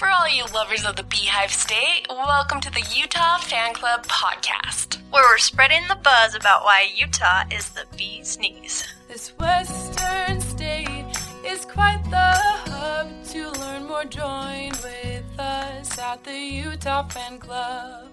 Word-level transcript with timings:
For 0.00 0.08
all 0.08 0.26
you 0.26 0.46
lovers 0.54 0.86
of 0.86 0.96
the 0.96 1.02
Beehive 1.02 1.52
State, 1.52 2.06
welcome 2.08 2.58
to 2.62 2.70
the 2.70 2.82
Utah 2.90 3.36
Fan 3.36 3.74
Club 3.74 4.06
podcast, 4.06 4.96
where 5.10 5.22
we're 5.22 5.36
spreading 5.36 5.86
the 5.88 5.94
buzz 5.96 6.34
about 6.34 6.64
why 6.64 6.88
Utah 6.96 7.42
is 7.52 7.68
the 7.68 7.84
bee's 7.98 8.38
knees. 8.38 8.88
This 9.08 9.36
western 9.38 10.40
state 10.40 11.04
is 11.44 11.66
quite 11.66 12.02
the 12.04 12.16
hub. 12.16 13.10
To 13.24 13.50
learn 13.60 13.84
more, 13.84 14.06
join 14.06 14.70
with 14.82 15.38
us 15.38 15.98
at 15.98 16.24
the 16.24 16.32
Utah 16.32 17.06
Fan 17.08 17.38
Club. 17.38 18.08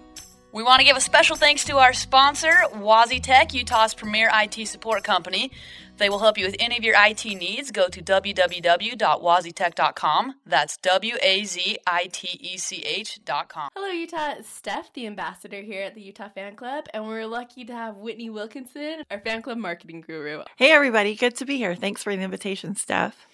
We 0.54 0.64
want 0.64 0.80
to 0.80 0.86
give 0.86 0.96
a 0.96 1.02
special 1.02 1.36
thanks 1.36 1.66
to 1.66 1.78
our 1.78 1.92
sponsor, 1.94 2.54
WaziTech, 2.74 3.54
Utah's 3.54 3.94
premier 3.94 4.30
IT 4.34 4.66
support 4.68 5.04
company. 5.04 5.52
They 5.98 6.10
will 6.10 6.20
help 6.20 6.38
you 6.38 6.46
with 6.46 6.56
any 6.60 6.78
of 6.78 6.84
your 6.84 6.96
IT 6.98 7.26
needs. 7.26 7.72
Go 7.72 7.88
to 7.90 8.02
www.wazitech.com. 8.02 10.36
That's 10.46 10.78
W 10.78 11.16
A 11.22 11.44
Z 11.44 11.78
I 11.86 12.06
T 12.06 12.40
E 12.42 12.58
C 12.58 12.84
H.com. 12.86 13.70
Hello, 13.76 13.90
Utah. 13.90 14.36
It's 14.38 14.48
Steph, 14.50 14.94
the 14.94 15.06
ambassador 15.08 15.62
here 15.62 15.84
at 15.84 15.96
the 15.96 16.02
Utah 16.02 16.30
Fan 16.30 16.56
Club, 16.56 16.86
and 16.94 17.06
we're 17.08 17.26
lucky 17.26 17.66
to 17.66 17.74
have 17.74 17.98
Whitney 17.98 18.30
Wilkinson, 18.30 19.04
our 19.12 19.20
fan 19.20 19.42
club 19.42 19.58
marketing 19.58 20.00
guru. 20.02 20.44
Hey, 20.56 20.72
everybody. 20.72 21.16
Good 21.16 21.36
to 21.38 21.46
be 21.46 21.58
here. 21.58 21.74
Thanks 21.76 22.04
for 22.04 22.16
the 22.16 22.22
invitation, 22.22 22.76
Steph. 22.76 23.28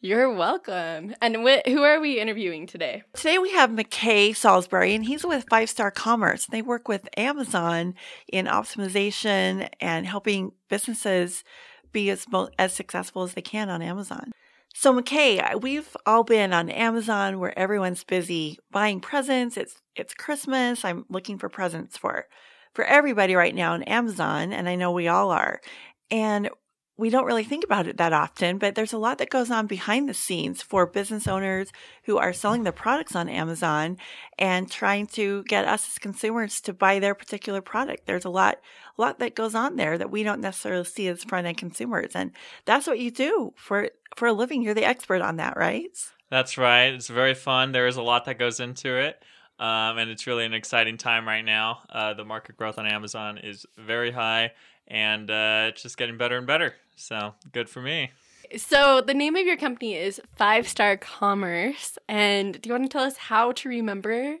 You're 0.00 0.32
welcome. 0.32 1.14
And 1.22 1.36
wh- 1.36 1.66
who 1.66 1.82
are 1.82 2.00
we 2.00 2.20
interviewing 2.20 2.66
today? 2.66 3.02
Today 3.14 3.38
we 3.38 3.50
have 3.52 3.70
McKay 3.70 4.36
Salisbury, 4.36 4.94
and 4.94 5.04
he's 5.04 5.24
with 5.24 5.46
Five 5.48 5.70
Star 5.70 5.90
Commerce. 5.90 6.46
They 6.46 6.62
work 6.62 6.86
with 6.86 7.08
Amazon 7.16 7.94
in 8.30 8.46
optimization 8.46 9.68
and 9.80 10.06
helping 10.06 10.52
businesses 10.68 11.44
be 11.92 12.10
as, 12.10 12.26
as 12.58 12.74
successful 12.74 13.22
as 13.22 13.32
they 13.32 13.42
can 13.42 13.70
on 13.70 13.80
Amazon. 13.80 14.32
So, 14.74 14.92
McKay, 14.92 15.60
we've 15.62 15.96
all 16.04 16.24
been 16.24 16.52
on 16.52 16.68
Amazon 16.68 17.40
where 17.40 17.58
everyone's 17.58 18.04
busy 18.04 18.58
buying 18.70 19.00
presents. 19.00 19.56
It's 19.56 19.80
it's 19.94 20.12
Christmas. 20.12 20.84
I'm 20.84 21.06
looking 21.08 21.38
for 21.38 21.48
presents 21.48 21.96
for 21.96 22.26
for 22.74 22.84
everybody 22.84 23.34
right 23.34 23.54
now 23.54 23.72
on 23.72 23.82
Amazon, 23.84 24.52
and 24.52 24.68
I 24.68 24.74
know 24.74 24.92
we 24.92 25.08
all 25.08 25.30
are. 25.30 25.62
And 26.10 26.50
we 26.98 27.10
don't 27.10 27.26
really 27.26 27.44
think 27.44 27.62
about 27.62 27.86
it 27.86 27.98
that 27.98 28.12
often, 28.12 28.56
but 28.56 28.74
there's 28.74 28.92
a 28.92 28.98
lot 28.98 29.18
that 29.18 29.28
goes 29.28 29.50
on 29.50 29.66
behind 29.66 30.08
the 30.08 30.14
scenes 30.14 30.62
for 30.62 30.86
business 30.86 31.28
owners 31.28 31.70
who 32.04 32.16
are 32.16 32.32
selling 32.32 32.62
their 32.62 32.72
products 32.72 33.14
on 33.14 33.28
Amazon 33.28 33.98
and 34.38 34.70
trying 34.70 35.06
to 35.08 35.42
get 35.44 35.66
us 35.66 35.86
as 35.88 35.98
consumers 35.98 36.60
to 36.62 36.72
buy 36.72 36.98
their 36.98 37.14
particular 37.14 37.60
product. 37.60 38.06
There's 38.06 38.24
a 38.24 38.30
lot, 38.30 38.60
a 38.96 39.00
lot 39.00 39.18
that 39.18 39.34
goes 39.34 39.54
on 39.54 39.76
there 39.76 39.98
that 39.98 40.10
we 40.10 40.22
don't 40.22 40.40
necessarily 40.40 40.84
see 40.84 41.08
as 41.08 41.24
front 41.24 41.46
end 41.46 41.58
consumers. 41.58 42.12
And 42.14 42.32
that's 42.64 42.86
what 42.86 42.98
you 42.98 43.10
do 43.10 43.52
for, 43.56 43.90
for 44.16 44.28
a 44.28 44.32
living. 44.32 44.62
You're 44.62 44.74
the 44.74 44.86
expert 44.86 45.20
on 45.20 45.36
that, 45.36 45.56
right? 45.56 45.90
That's 46.30 46.56
right. 46.56 46.94
It's 46.94 47.08
very 47.08 47.34
fun. 47.34 47.72
There 47.72 47.86
is 47.86 47.96
a 47.96 48.02
lot 48.02 48.24
that 48.24 48.38
goes 48.38 48.58
into 48.58 48.96
it. 48.96 49.22
Um, 49.58 49.96
and 49.96 50.10
it's 50.10 50.26
really 50.26 50.44
an 50.44 50.52
exciting 50.52 50.98
time 50.98 51.26
right 51.26 51.44
now. 51.44 51.80
Uh, 51.88 52.12
the 52.14 52.24
market 52.24 52.56
growth 52.56 52.78
on 52.78 52.86
Amazon 52.86 53.38
is 53.38 53.64
very 53.78 54.10
high, 54.10 54.52
and 54.88 55.30
uh, 55.30 55.66
it's 55.68 55.82
just 55.82 55.96
getting 55.96 56.16
better 56.16 56.38
and 56.38 56.46
better. 56.46 56.74
So 56.96 57.34
good 57.52 57.68
for 57.68 57.80
me. 57.82 58.10
So 58.56 59.00
the 59.00 59.14
name 59.14 59.34
of 59.36 59.44
your 59.44 59.56
company 59.56 59.94
is 59.94 60.20
Five 60.36 60.68
Star 60.68 60.96
Commerce, 60.96 61.98
and 62.08 62.60
do 62.60 62.68
you 62.68 62.74
want 62.74 62.84
to 62.84 62.88
tell 62.88 63.04
us 63.04 63.16
how 63.16 63.52
to 63.52 63.68
remember 63.68 64.36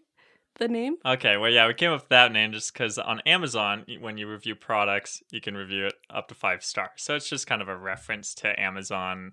the 0.58 0.68
name? 0.68 0.96
Okay, 1.04 1.36
well, 1.36 1.50
yeah, 1.50 1.66
we 1.66 1.74
came 1.74 1.90
up 1.90 2.02
with 2.02 2.08
that 2.10 2.32
name 2.32 2.52
just 2.52 2.72
because 2.72 2.98
on 2.98 3.20
Amazon, 3.26 3.84
when 4.00 4.16
you 4.16 4.30
review 4.30 4.54
products, 4.54 5.22
you 5.30 5.40
can 5.40 5.56
review 5.56 5.86
it 5.86 5.94
up 6.08 6.28
to 6.28 6.34
five 6.34 6.62
stars. 6.62 6.90
So 6.96 7.14
it's 7.14 7.28
just 7.28 7.46
kind 7.46 7.60
of 7.60 7.68
a 7.68 7.76
reference 7.76 8.34
to 8.36 8.58
Amazon. 8.60 9.32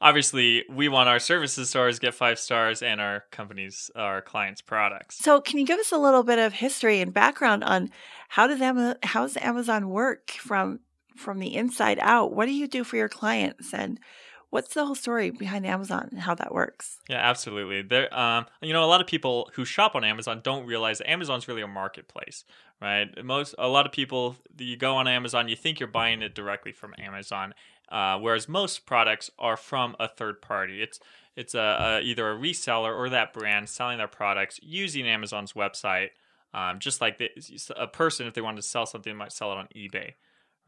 Obviously, 0.00 0.64
we 0.70 0.88
want 0.88 1.08
our 1.08 1.18
services 1.18 1.70
stores 1.70 1.98
get 1.98 2.14
five 2.14 2.38
stars 2.38 2.82
and 2.82 3.00
our 3.00 3.24
companies, 3.30 3.90
our 3.96 4.22
clients' 4.22 4.60
products. 4.60 5.18
So, 5.18 5.40
can 5.40 5.58
you 5.58 5.66
give 5.66 5.80
us 5.80 5.90
a 5.90 5.98
little 5.98 6.22
bit 6.22 6.38
of 6.38 6.52
history 6.52 7.00
and 7.00 7.12
background 7.12 7.64
on 7.64 7.90
how 8.28 8.46
does 8.46 8.60
Amazon, 8.60 8.96
how 9.02 9.22
does 9.22 9.36
Amazon 9.36 9.88
work 9.88 10.30
from 10.30 10.80
from 11.18 11.38
the 11.40 11.54
inside 11.54 11.98
out. 12.00 12.32
What 12.32 12.46
do 12.46 12.52
you 12.52 12.66
do 12.66 12.84
for 12.84 12.96
your 12.96 13.08
clients 13.08 13.74
and 13.74 13.98
what's 14.50 14.72
the 14.72 14.86
whole 14.86 14.94
story 14.94 15.30
behind 15.30 15.66
Amazon 15.66 16.08
and 16.10 16.20
how 16.20 16.34
that 16.36 16.54
works? 16.54 16.98
Yeah, 17.08 17.18
absolutely. 17.18 17.82
There, 17.82 18.16
um, 18.18 18.46
you 18.62 18.72
know, 18.72 18.84
a 18.84 18.86
lot 18.86 19.00
of 19.00 19.06
people 19.06 19.50
who 19.54 19.64
shop 19.64 19.94
on 19.94 20.04
Amazon 20.04 20.40
don't 20.42 20.64
realize 20.64 20.98
that 20.98 21.10
Amazon's 21.10 21.48
really 21.48 21.60
a 21.60 21.66
marketplace, 21.66 22.44
right? 22.80 23.08
Most, 23.22 23.54
a 23.58 23.68
lot 23.68 23.84
of 23.84 23.92
people, 23.92 24.36
you 24.56 24.76
go 24.76 24.96
on 24.96 25.06
Amazon, 25.06 25.48
you 25.48 25.56
think 25.56 25.80
you're 25.80 25.88
buying 25.88 26.22
it 26.22 26.34
directly 26.34 26.72
from 26.72 26.94
Amazon, 26.98 27.52
uh, 27.90 28.18
whereas 28.18 28.48
most 28.48 28.86
products 28.86 29.30
are 29.38 29.56
from 29.56 29.96
a 29.98 30.08
third 30.08 30.40
party. 30.42 30.82
It's 30.82 31.00
it's 31.36 31.54
a, 31.54 31.60
a, 31.60 32.00
either 32.00 32.32
a 32.32 32.36
reseller 32.36 32.96
or 32.96 33.08
that 33.10 33.32
brand 33.32 33.68
selling 33.68 33.98
their 33.98 34.08
products 34.08 34.58
using 34.62 35.06
Amazon's 35.06 35.52
website. 35.52 36.08
Um, 36.52 36.80
just 36.80 37.00
like 37.00 37.18
the, 37.18 37.30
a 37.76 37.86
person, 37.86 38.26
if 38.26 38.34
they 38.34 38.40
wanted 38.40 38.56
to 38.56 38.66
sell 38.66 38.86
something, 38.86 39.14
might 39.14 39.32
sell 39.32 39.52
it 39.52 39.58
on 39.58 39.68
eBay 39.76 40.14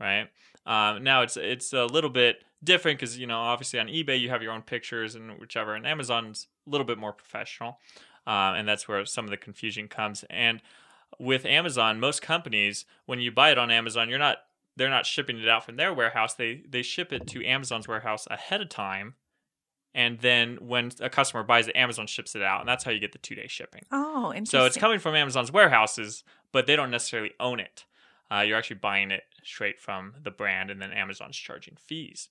right? 0.01 0.29
Um, 0.67 1.05
now 1.05 1.23
it's 1.23 1.37
it's 1.37 1.73
a 1.73 1.85
little 1.85 2.11
bit 2.11 2.43
different 2.65 2.99
because 2.99 3.19
you 3.19 3.27
know 3.27 3.39
obviously 3.39 3.79
on 3.79 3.87
eBay 3.87 4.19
you 4.19 4.31
have 4.31 4.43
your 4.43 4.53
own 4.53 4.63
pictures 4.63 5.15
and 5.15 5.39
whichever, 5.39 5.75
and 5.75 5.87
Amazon's 5.87 6.49
a 6.67 6.71
little 6.71 6.87
bit 6.87 6.99
more 6.99 7.13
professional, 7.13 7.79
um, 8.27 8.55
and 8.55 8.67
that's 8.67 8.89
where 8.89 9.05
some 9.05 9.27
of 9.27 9.31
the 9.31 9.37
confusion 9.37 9.87
comes. 9.87 10.25
And 10.31 10.63
with 11.19 11.45
Amazon, 11.45 12.01
most 12.01 12.23
companies 12.23 12.87
when 13.07 13.21
you 13.21 13.31
buy 13.31 13.51
it 13.51 13.59
on 13.59 13.71
Amazon, 13.71 14.09
you're 14.09 14.19
not 14.19 14.39
they're 14.81 14.89
not 14.89 15.05
shipping 15.05 15.39
it 15.39 15.47
out 15.47 15.63
from 15.67 15.77
their 15.77 15.93
warehouse. 15.93 16.35
They 16.35 16.63
they 16.67 16.81
ship 16.81 17.13
it 17.13 17.27
to 17.29 17.45
Amazon's 17.45 17.87
warehouse 17.87 18.27
ahead 18.31 18.63
of 18.63 18.71
time. 18.71 19.15
And 19.93 20.21
then 20.21 20.57
when 20.61 20.93
a 21.01 21.11
customer 21.11 21.43
buys 21.43 21.69
it, 21.69 21.77
Amazon 21.77 22.07
ships 22.07 22.35
it 22.35 22.43
out, 22.43 22.61
and 22.61 22.69
that's 22.69 22.85
how 22.85 22.91
you 22.91 22.99
get 22.99 23.13
the 23.13 23.19
two 23.19 23.35
day 23.35 23.47
shipping. 23.47 23.83
Oh, 23.93 24.33
interesting. 24.33 24.61
So 24.61 24.65
it's 24.65 24.79
coming 24.79 24.99
from 24.99 25.15
Amazon's 25.15 25.53
warehouses, 25.53 26.25
but 26.51 26.67
they 26.67 26.77
don't 26.77 26.91
necessarily 26.91 27.33
own 27.39 27.61
it. 27.61 27.85
Uh, 28.33 28.41
you're 28.41 28.57
actually 28.57 28.77
buying 28.77 29.11
it 29.11 29.25
straight 29.45 29.79
from 29.79 30.15
the 30.23 30.31
brand, 30.31 30.71
and 30.71 30.81
then 30.81 30.93
Amazon's 30.93 31.37
charging 31.37 31.77
fees. 31.77 32.31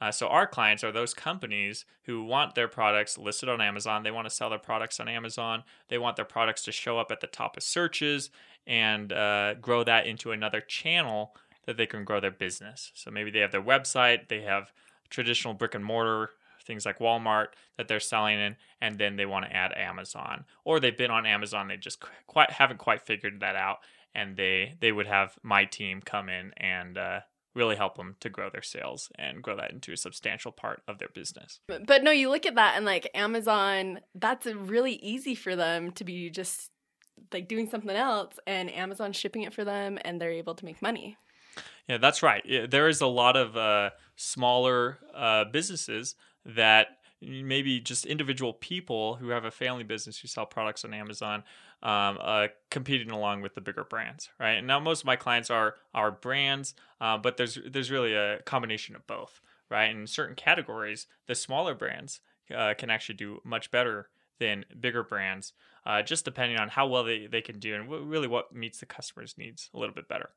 Uh, 0.00 0.12
so 0.12 0.28
our 0.28 0.46
clients 0.46 0.84
are 0.84 0.92
those 0.92 1.14
companies 1.14 1.84
who 2.04 2.22
want 2.22 2.54
their 2.54 2.68
products 2.68 3.18
listed 3.18 3.48
on 3.48 3.60
Amazon. 3.60 4.04
They 4.04 4.12
want 4.12 4.28
to 4.28 4.34
sell 4.34 4.50
their 4.50 4.58
products 4.60 5.00
on 5.00 5.08
Amazon. 5.08 5.64
They 5.88 5.98
want 5.98 6.14
their 6.14 6.24
products 6.24 6.62
to 6.64 6.72
show 6.72 6.98
up 7.00 7.10
at 7.10 7.20
the 7.20 7.26
top 7.26 7.56
of 7.56 7.64
searches 7.64 8.30
and 8.68 9.12
uh, 9.12 9.54
grow 9.54 9.82
that 9.82 10.06
into 10.06 10.30
another 10.30 10.60
channel 10.60 11.34
that 11.68 11.76
they 11.76 11.86
can 11.86 12.02
grow 12.02 12.18
their 12.18 12.30
business. 12.30 12.90
So 12.94 13.10
maybe 13.10 13.30
they 13.30 13.40
have 13.40 13.52
their 13.52 13.62
website, 13.62 14.28
they 14.28 14.40
have 14.40 14.72
traditional 15.10 15.52
brick 15.52 15.74
and 15.74 15.84
mortar 15.84 16.30
things 16.66 16.84
like 16.84 16.98
Walmart 16.98 17.48
that 17.76 17.88
they're 17.88 17.98
selling 17.98 18.38
in, 18.38 18.54
and 18.80 18.98
then 18.98 19.16
they 19.16 19.26
want 19.26 19.46
to 19.46 19.56
add 19.56 19.72
Amazon, 19.74 20.44
or 20.64 20.78
they've 20.78 20.96
been 20.96 21.10
on 21.10 21.24
Amazon, 21.24 21.66
they 21.66 21.78
just 21.78 22.04
quite 22.26 22.50
haven't 22.50 22.78
quite 22.78 23.06
figured 23.06 23.40
that 23.40 23.56
out, 23.56 23.78
and 24.14 24.36
they 24.36 24.74
they 24.80 24.92
would 24.92 25.06
have 25.06 25.38
my 25.42 25.64
team 25.64 26.02
come 26.04 26.28
in 26.28 26.52
and 26.58 26.98
uh, 26.98 27.20
really 27.54 27.74
help 27.74 27.96
them 27.96 28.16
to 28.20 28.28
grow 28.28 28.50
their 28.50 28.62
sales 28.62 29.10
and 29.18 29.42
grow 29.42 29.56
that 29.56 29.72
into 29.72 29.92
a 29.92 29.96
substantial 29.96 30.52
part 30.52 30.82
of 30.86 30.98
their 30.98 31.08
business. 31.08 31.60
But, 31.66 32.04
no, 32.04 32.10
you 32.10 32.28
look 32.28 32.46
at 32.46 32.54
that 32.54 32.76
and 32.76 32.84
like 32.84 33.10
Amazon, 33.14 34.00
that's 34.14 34.46
really 34.46 34.96
easy 34.96 35.34
for 35.34 35.56
them 35.56 35.90
to 35.92 36.04
be 36.04 36.30
just 36.30 36.70
like 37.32 37.48
doing 37.48 37.68
something 37.68 37.90
else 37.90 38.38
and 38.46 38.70
Amazon 38.72 39.12
shipping 39.12 39.42
it 39.42 39.52
for 39.52 39.64
them 39.64 39.98
and 40.02 40.20
they're 40.20 40.30
able 40.30 40.54
to 40.54 40.64
make 40.64 40.80
money. 40.80 41.16
Yeah, 41.88 41.98
that's 41.98 42.22
right. 42.22 42.42
There 42.70 42.88
is 42.88 43.00
a 43.00 43.06
lot 43.06 43.36
of 43.36 43.56
uh, 43.56 43.90
smaller 44.16 44.98
uh, 45.14 45.44
businesses 45.44 46.14
that 46.44 46.88
maybe 47.20 47.80
just 47.80 48.06
individual 48.06 48.52
people 48.52 49.16
who 49.16 49.30
have 49.30 49.44
a 49.44 49.50
family 49.50 49.82
business 49.82 50.18
who 50.18 50.28
sell 50.28 50.46
products 50.46 50.84
on 50.84 50.94
Amazon 50.94 51.42
um, 51.82 52.18
uh, 52.20 52.46
competing 52.70 53.10
along 53.10 53.40
with 53.40 53.54
the 53.54 53.60
bigger 53.60 53.84
brands, 53.84 54.28
right? 54.38 54.52
And 54.52 54.66
now 54.66 54.78
most 54.78 55.00
of 55.00 55.06
my 55.06 55.16
clients 55.16 55.50
are 55.50 55.76
are 55.94 56.10
brands, 56.10 56.74
uh, 57.00 57.18
but 57.18 57.36
there's 57.36 57.58
there's 57.68 57.90
really 57.90 58.14
a 58.14 58.40
combination 58.42 58.94
of 58.96 59.06
both, 59.06 59.40
right? 59.70 59.90
In 59.90 60.06
certain 60.06 60.36
categories, 60.36 61.06
the 61.26 61.34
smaller 61.34 61.74
brands 61.74 62.20
uh, 62.54 62.74
can 62.76 62.90
actually 62.90 63.16
do 63.16 63.40
much 63.44 63.70
better 63.70 64.08
than 64.38 64.64
bigger 64.80 65.02
brands, 65.02 65.52
uh, 65.84 66.02
just 66.02 66.24
depending 66.24 66.58
on 66.58 66.68
how 66.68 66.86
well 66.86 67.02
they, 67.02 67.26
they 67.26 67.40
can 67.42 67.58
do 67.58 67.74
and 67.74 67.84
w- 67.86 68.04
really 68.04 68.28
what 68.28 68.54
meets 68.54 68.78
the 68.78 68.86
customer's 68.86 69.36
needs 69.36 69.68
a 69.74 69.78
little 69.78 69.94
bit 69.94 70.08
better. 70.08 70.30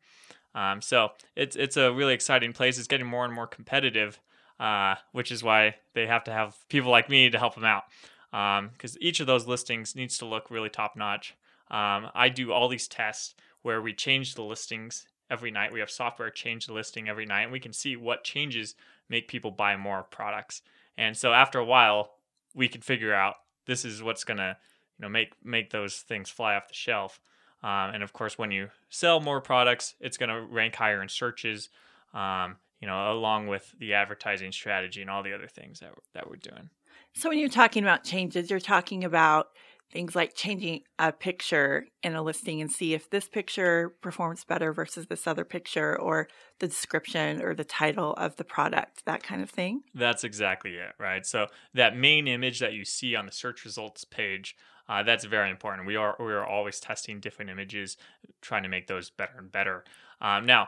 Um, 0.53 0.81
so 0.81 1.09
it's 1.35 1.55
it's 1.55 1.77
a 1.77 1.91
really 1.91 2.13
exciting 2.13 2.53
place. 2.53 2.77
It's 2.77 2.87
getting 2.87 3.07
more 3.07 3.25
and 3.25 3.33
more 3.33 3.47
competitive, 3.47 4.19
uh, 4.59 4.95
which 5.11 5.31
is 5.31 5.43
why 5.43 5.75
they 5.93 6.07
have 6.07 6.23
to 6.25 6.31
have 6.31 6.55
people 6.69 6.91
like 6.91 7.09
me 7.09 7.29
to 7.29 7.39
help 7.39 7.55
them 7.55 7.65
out 7.65 7.83
because 8.31 8.95
um, 8.95 9.01
each 9.01 9.19
of 9.19 9.27
those 9.27 9.45
listings 9.45 9.95
needs 9.95 10.17
to 10.17 10.25
look 10.25 10.49
really 10.49 10.69
top 10.69 10.95
notch. 10.95 11.35
Um, 11.69 12.09
I 12.15 12.29
do 12.29 12.51
all 12.53 12.69
these 12.69 12.87
tests 12.87 13.35
where 13.61 13.81
we 13.81 13.93
change 13.93 14.35
the 14.35 14.43
listings 14.43 15.05
every 15.29 15.51
night. 15.51 15.71
We 15.71 15.79
have 15.81 15.91
software 15.91 16.29
change 16.29 16.67
the 16.67 16.73
listing 16.73 17.09
every 17.09 17.25
night, 17.25 17.43
and 17.43 17.51
we 17.51 17.59
can 17.59 17.73
see 17.73 17.95
what 17.95 18.23
changes 18.23 18.75
make 19.09 19.27
people 19.27 19.51
buy 19.51 19.75
more 19.75 20.03
products. 20.03 20.61
And 20.97 21.15
so 21.15 21.33
after 21.33 21.59
a 21.59 21.65
while, 21.65 22.11
we 22.55 22.67
can 22.67 22.81
figure 22.81 23.13
out 23.13 23.35
this 23.65 23.85
is 23.85 24.01
what's 24.01 24.23
gonna 24.23 24.57
you 24.97 25.03
know 25.03 25.09
make 25.09 25.33
make 25.43 25.71
those 25.71 25.97
things 25.97 26.29
fly 26.29 26.55
off 26.55 26.67
the 26.67 26.73
shelf. 26.73 27.19
Um, 27.63 27.93
and 27.93 28.03
of 28.03 28.13
course, 28.13 28.37
when 28.37 28.51
you 28.51 28.69
sell 28.89 29.19
more 29.19 29.41
products, 29.41 29.95
it's 29.99 30.17
gonna 30.17 30.41
rank 30.41 30.75
higher 30.75 31.01
in 31.01 31.09
searches. 31.09 31.69
Um, 32.13 32.57
you 32.81 32.87
know, 32.87 33.11
along 33.13 33.47
with 33.47 33.75
the 33.79 33.93
advertising 33.93 34.51
strategy 34.51 35.01
and 35.01 35.09
all 35.09 35.21
the 35.21 35.33
other 35.33 35.47
things 35.47 35.79
that 35.79 35.93
that 36.13 36.29
we're 36.29 36.37
doing. 36.37 36.69
So 37.13 37.29
when 37.29 37.39
you're 37.39 37.49
talking 37.49 37.83
about 37.83 38.03
changes, 38.03 38.49
you're 38.49 38.59
talking 38.59 39.03
about 39.03 39.49
things 39.91 40.15
like 40.15 40.33
changing 40.33 40.81
a 40.97 41.11
picture 41.11 41.85
in 42.01 42.15
a 42.15 42.21
listing 42.21 42.61
and 42.61 42.71
see 42.71 42.93
if 42.93 43.09
this 43.09 43.27
picture 43.27 43.89
performs 44.01 44.45
better 44.45 44.71
versus 44.71 45.07
this 45.07 45.27
other 45.27 45.43
picture 45.43 45.99
or 45.99 46.27
the 46.59 46.67
description 46.67 47.41
or 47.41 47.53
the 47.53 47.63
title 47.63 48.13
of 48.13 48.37
the 48.37 48.43
product, 48.43 49.03
that 49.05 49.21
kind 49.21 49.41
of 49.41 49.49
thing. 49.49 49.81
That's 49.93 50.23
exactly 50.23 50.75
it, 50.75 50.93
right? 50.97 51.25
So 51.25 51.47
that 51.73 51.97
main 51.97 52.27
image 52.27 52.59
that 52.59 52.73
you 52.73 52.85
see 52.85 53.15
on 53.15 53.25
the 53.25 53.31
search 53.31 53.65
results 53.65 54.05
page, 54.05 54.55
uh, 54.91 55.01
that's 55.03 55.23
very 55.23 55.49
important. 55.49 55.87
We 55.87 55.95
are 55.95 56.17
we 56.19 56.33
are 56.33 56.45
always 56.45 56.81
testing 56.81 57.21
different 57.21 57.49
images, 57.49 57.95
trying 58.41 58.63
to 58.63 58.69
make 58.69 58.87
those 58.87 59.09
better 59.09 59.35
and 59.37 59.49
better. 59.49 59.85
Um, 60.19 60.45
now, 60.45 60.67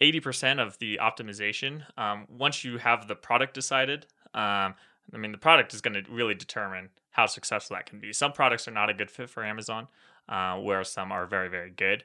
80% 0.00 0.58
of 0.58 0.76
the 0.78 0.98
optimization, 1.00 1.84
um, 1.96 2.26
once 2.28 2.64
you 2.64 2.78
have 2.78 3.06
the 3.06 3.14
product 3.14 3.54
decided, 3.54 4.06
um, 4.34 4.74
I 5.14 5.16
mean, 5.16 5.30
the 5.30 5.38
product 5.38 5.72
is 5.72 5.80
going 5.80 5.94
to 5.94 6.10
really 6.10 6.34
determine 6.34 6.88
how 7.12 7.26
successful 7.26 7.76
that 7.76 7.86
can 7.86 8.00
be. 8.00 8.12
Some 8.12 8.32
products 8.32 8.66
are 8.66 8.72
not 8.72 8.90
a 8.90 8.94
good 8.94 9.12
fit 9.12 9.30
for 9.30 9.44
Amazon, 9.44 9.86
uh, 10.28 10.56
whereas 10.56 10.90
some 10.90 11.12
are 11.12 11.24
very, 11.26 11.48
very 11.48 11.70
good. 11.70 12.02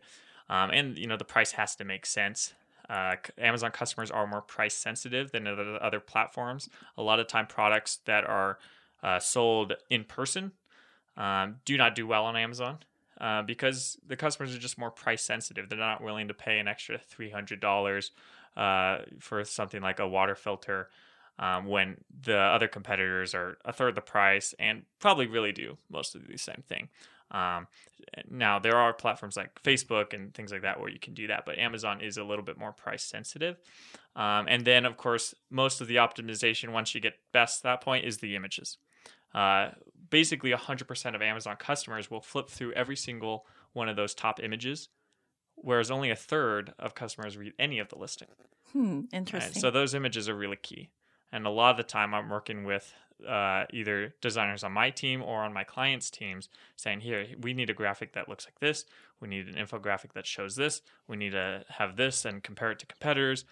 Um, 0.48 0.70
and, 0.70 0.96
you 0.96 1.08
know, 1.08 1.18
the 1.18 1.26
price 1.26 1.54
has 1.54 1.76
to 1.78 1.84
make 1.84 2.06
sense. 2.06 2.54
Uh, 2.88 3.16
Amazon 3.40 3.72
customers 3.72 4.12
are 4.12 4.28
more 4.28 4.42
price 4.42 4.76
sensitive 4.76 5.32
than 5.32 5.48
other, 5.48 5.82
other 5.82 6.00
platforms. 6.00 6.70
A 6.98 7.02
lot 7.02 7.20
of 7.20 7.28
time, 7.28 7.48
products 7.48 7.98
that 8.06 8.26
are 8.26 8.60
uh, 9.02 9.20
sold 9.20 9.74
in 9.90 10.04
person 10.04 10.52
um, 11.18 11.58
do 11.66 11.78
not 11.78 11.96
do 11.96 12.08
well 12.08 12.26
on 12.26 12.36
Amazon. 12.36 12.80
Uh, 13.20 13.42
because 13.42 13.98
the 14.06 14.18
customers 14.18 14.54
are 14.54 14.60
just 14.60 14.78
more 14.78 14.92
price 14.92 15.24
sensitive. 15.24 15.70
They're 15.70 15.78
not 15.78 16.04
willing 16.04 16.28
to 16.28 16.34
pay 16.34 16.60
an 16.60 16.68
extra 16.68 16.98
three 16.98 17.30
hundred 17.30 17.62
dollars 17.62 18.12
uh, 18.58 19.00
for 19.20 19.46
something 19.46 19.82
like 19.82 20.00
a 20.00 20.08
water 20.08 20.36
filter 20.36 20.90
um, 21.40 21.66
when 21.66 21.98
the 22.24 22.38
other 22.38 22.68
competitors 22.68 23.34
are 23.34 23.58
a 23.64 23.72
third 23.72 23.96
the 23.96 24.02
price 24.02 24.54
and 24.60 24.84
probably 25.00 25.28
really 25.28 25.54
do 25.54 25.78
most 25.90 26.16
of 26.16 26.28
the 26.28 26.38
same 26.38 26.64
thing. 26.68 26.90
Um, 27.32 27.68
now 28.30 28.60
there 28.60 28.76
are 28.76 28.94
platforms 28.94 29.36
like 29.36 29.62
Facebook 29.64 30.14
and 30.14 30.34
things 30.34 30.52
like 30.52 30.62
that 30.62 30.80
where 30.80 30.90
you 30.90 31.00
can 31.00 31.14
do 31.14 31.28
that, 31.28 31.46
but 31.46 31.58
Amazon 31.58 32.02
is 32.02 32.18
a 32.18 32.24
little 32.24 32.44
bit 32.44 32.58
more 32.58 32.72
price 32.72 33.04
sensitive. 33.04 33.58
Um, 34.16 34.46
and 34.48 34.66
then 34.66 34.86
of 34.86 34.98
course, 34.98 35.34
most 35.50 35.82
of 35.82 35.88
the 35.88 35.96
optimization 35.96 36.74
once 36.74 36.94
you 36.94 37.02
get 37.02 37.16
past 37.34 37.64
that 37.64 37.82
point 37.82 38.06
is 38.06 38.18
the 38.18 38.36
images. 38.36 38.78
Uh, 39.34 39.72
basically 40.10 40.52
100% 40.52 41.16
of 41.16 41.22
Amazon 41.22 41.56
customers 41.58 42.10
will 42.10 42.22
flip 42.22 42.50
through 42.50 42.74
every 42.74 42.96
single 42.96 43.46
one 43.74 43.90
of 43.90 43.96
those 43.96 44.14
top 44.14 44.42
images, 44.42 44.90
whereas 45.56 45.92
only 45.92 46.10
a 46.10 46.16
third 46.16 46.74
of 46.80 46.96
customers 46.96 47.38
read 47.38 47.54
any 47.60 47.80
of 47.80 47.90
the 47.90 47.98
listing. 47.98 48.28
Hmm, 48.72 49.02
interesting. 49.14 49.62
So 49.62 49.72
those 49.72 49.94
images 49.94 50.28
are 50.30 50.36
really 50.36 50.58
key. 50.58 50.90
And 51.32 51.46
a 51.46 51.50
lot 51.50 51.72
of 51.72 51.78
the 51.78 51.84
time, 51.84 52.14
I'm 52.14 52.30
working 52.30 52.64
with 52.64 52.94
uh, 53.28 53.66
either 53.72 54.14
designers 54.22 54.64
on 54.64 54.72
my 54.72 54.90
team 54.90 55.22
or 55.22 55.44
on 55.44 55.54
my 55.54 55.64
clients' 55.64 56.10
teams 56.10 56.50
saying, 56.76 57.02
here, 57.02 57.26
we 57.42 57.54
need 57.54 57.70
a 57.70 57.74
graphic 57.74 58.14
that 58.14 58.30
looks 58.30 58.46
like 58.46 58.60
this. 58.60 58.86
We 59.20 59.28
need 59.28 59.48
an 59.48 59.56
infographic 59.56 60.14
that 60.14 60.26
shows 60.26 60.56
this. 60.56 60.82
We 61.08 61.18
need 61.18 61.32
to 61.32 61.64
have 61.70 61.96
this 61.96 62.26
and 62.26 62.44
compare 62.44 62.72
it 62.72 62.80
to 62.80 62.86
competitors. 62.86 63.46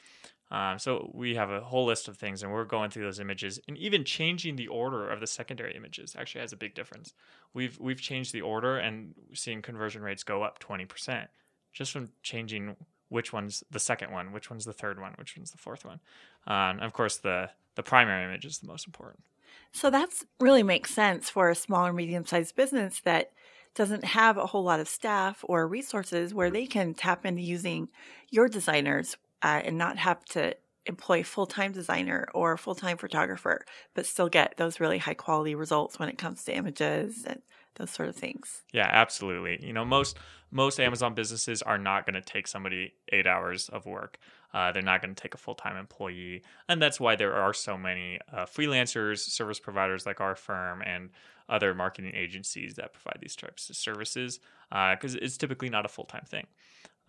Um, 0.54 0.78
so 0.78 1.10
we 1.16 1.34
have 1.34 1.50
a 1.50 1.62
whole 1.62 1.86
list 1.86 2.08
of 2.08 2.16
things, 2.16 2.44
and 2.44 2.52
we're 2.52 2.64
going 2.64 2.92
through 2.92 3.06
those 3.06 3.20
images, 3.20 3.60
and 3.68 3.76
even 3.76 4.06
changing 4.06 4.56
the 4.56 4.68
order 4.68 5.10
of 5.10 5.20
the 5.20 5.26
secondary 5.26 5.76
images 5.76 6.16
actually 6.18 6.42
has 6.42 6.54
a 6.54 6.58
big 6.58 6.76
difference. 6.76 7.14
We've 7.56 7.78
we've 7.80 8.00
changed 8.00 8.34
the 8.34 8.42
order 8.42 8.78
and 8.78 9.16
seeing 9.34 9.64
conversion 9.64 10.04
rates 10.04 10.24
go 10.24 10.44
up 10.44 10.60
twenty 10.60 10.86
percent 10.86 11.30
just 11.74 11.92
from 11.92 12.10
changing 12.22 12.76
which 13.10 13.34
one's 13.34 13.64
the 13.72 13.80
second 13.80 14.12
one, 14.12 14.32
which 14.32 14.52
one's 14.52 14.66
the 14.66 14.74
third 14.74 15.00
one, 15.00 15.14
which 15.18 15.36
one's 15.36 15.52
the 15.52 15.58
fourth 15.58 15.84
one. 15.84 16.00
Um, 16.46 16.80
of 16.80 16.94
course, 16.94 17.18
the 17.18 17.50
the 17.74 17.84
primary 17.84 18.24
image 18.24 18.46
is 18.46 18.60
the 18.60 18.68
most 18.68 18.86
important. 18.86 19.24
So 19.72 19.90
that's 19.90 20.24
really 20.40 20.64
makes 20.64 20.92
sense 20.92 21.32
for 21.32 21.50
a 21.50 21.56
small 21.56 21.88
or 21.88 21.94
medium 21.94 22.28
sized 22.28 22.56
business 22.56 23.02
that 23.06 23.32
doesn't 23.74 24.04
have 24.04 24.38
a 24.38 24.46
whole 24.46 24.64
lot 24.64 24.80
of 24.80 24.88
staff 24.88 25.44
or 25.48 25.68
resources 25.68 26.32
where 26.32 26.52
they 26.52 26.68
can 26.68 26.94
tap 26.94 27.26
into 27.26 27.42
using 27.42 27.90
your 28.30 28.48
designers 28.48 29.18
uh, 29.44 29.62
and 29.64 29.78
not 29.78 29.98
have 29.98 30.24
to 30.26 30.56
employ 30.86 31.24
full-time 31.24 31.72
designer 31.72 32.28
or 32.34 32.58
full-time 32.58 32.98
photographer 32.98 33.64
but 33.94 34.06
still 34.06 34.28
get 34.28 34.56
those 34.58 34.80
really 34.80 34.98
high 34.98 35.14
quality 35.14 35.56
results 35.56 35.98
when 35.98 36.10
it 36.10 36.18
comes 36.18 36.44
to 36.44 36.54
images 36.54 37.24
and 37.26 37.42
those 37.76 37.90
sort 37.90 38.10
of 38.10 38.16
things. 38.16 38.62
Yeah 38.74 38.90
absolutely. 38.92 39.66
You 39.66 39.74
know 39.74 39.86
most 39.86 40.18
most 40.52 40.80
amazon 40.80 41.14
businesses 41.14 41.62
are 41.62 41.78
not 41.78 42.06
going 42.06 42.16
to 42.16 42.22
take 42.22 42.48
somebody 42.48 42.94
eight 43.10 43.26
hours 43.26 43.70
of 43.70 43.86
work. 43.86 44.20
Uh, 44.54 44.72
they're 44.72 44.84
not 44.84 45.02
going 45.02 45.16
to 45.16 45.20
take 45.20 45.34
a 45.34 45.38
full-time 45.38 45.78
employee 45.78 46.44
and 46.68 46.82
that's 46.82 47.00
why 47.00 47.16
there 47.16 47.34
are 47.34 47.54
so 47.54 47.78
many 47.78 48.20
uh, 48.32 48.46
freelancers 48.46 49.20
service 49.20 49.60
providers 49.60 50.06
like 50.06 50.20
our 50.20 50.36
firm 50.36 50.82
and 50.86 51.10
other 51.50 51.74
marketing 51.74 52.14
agencies 52.14 52.76
that 52.76 52.94
provide 52.94 53.18
these 53.22 53.36
types 53.36 53.70
of 53.70 53.76
services 53.76 54.40
because 54.70 55.16
uh, 55.16 55.20
it's 55.22 55.38
typically 55.38 55.70
not 55.70 55.86
a 55.86 55.90
full-time 55.90 56.24
thing. 56.28 56.48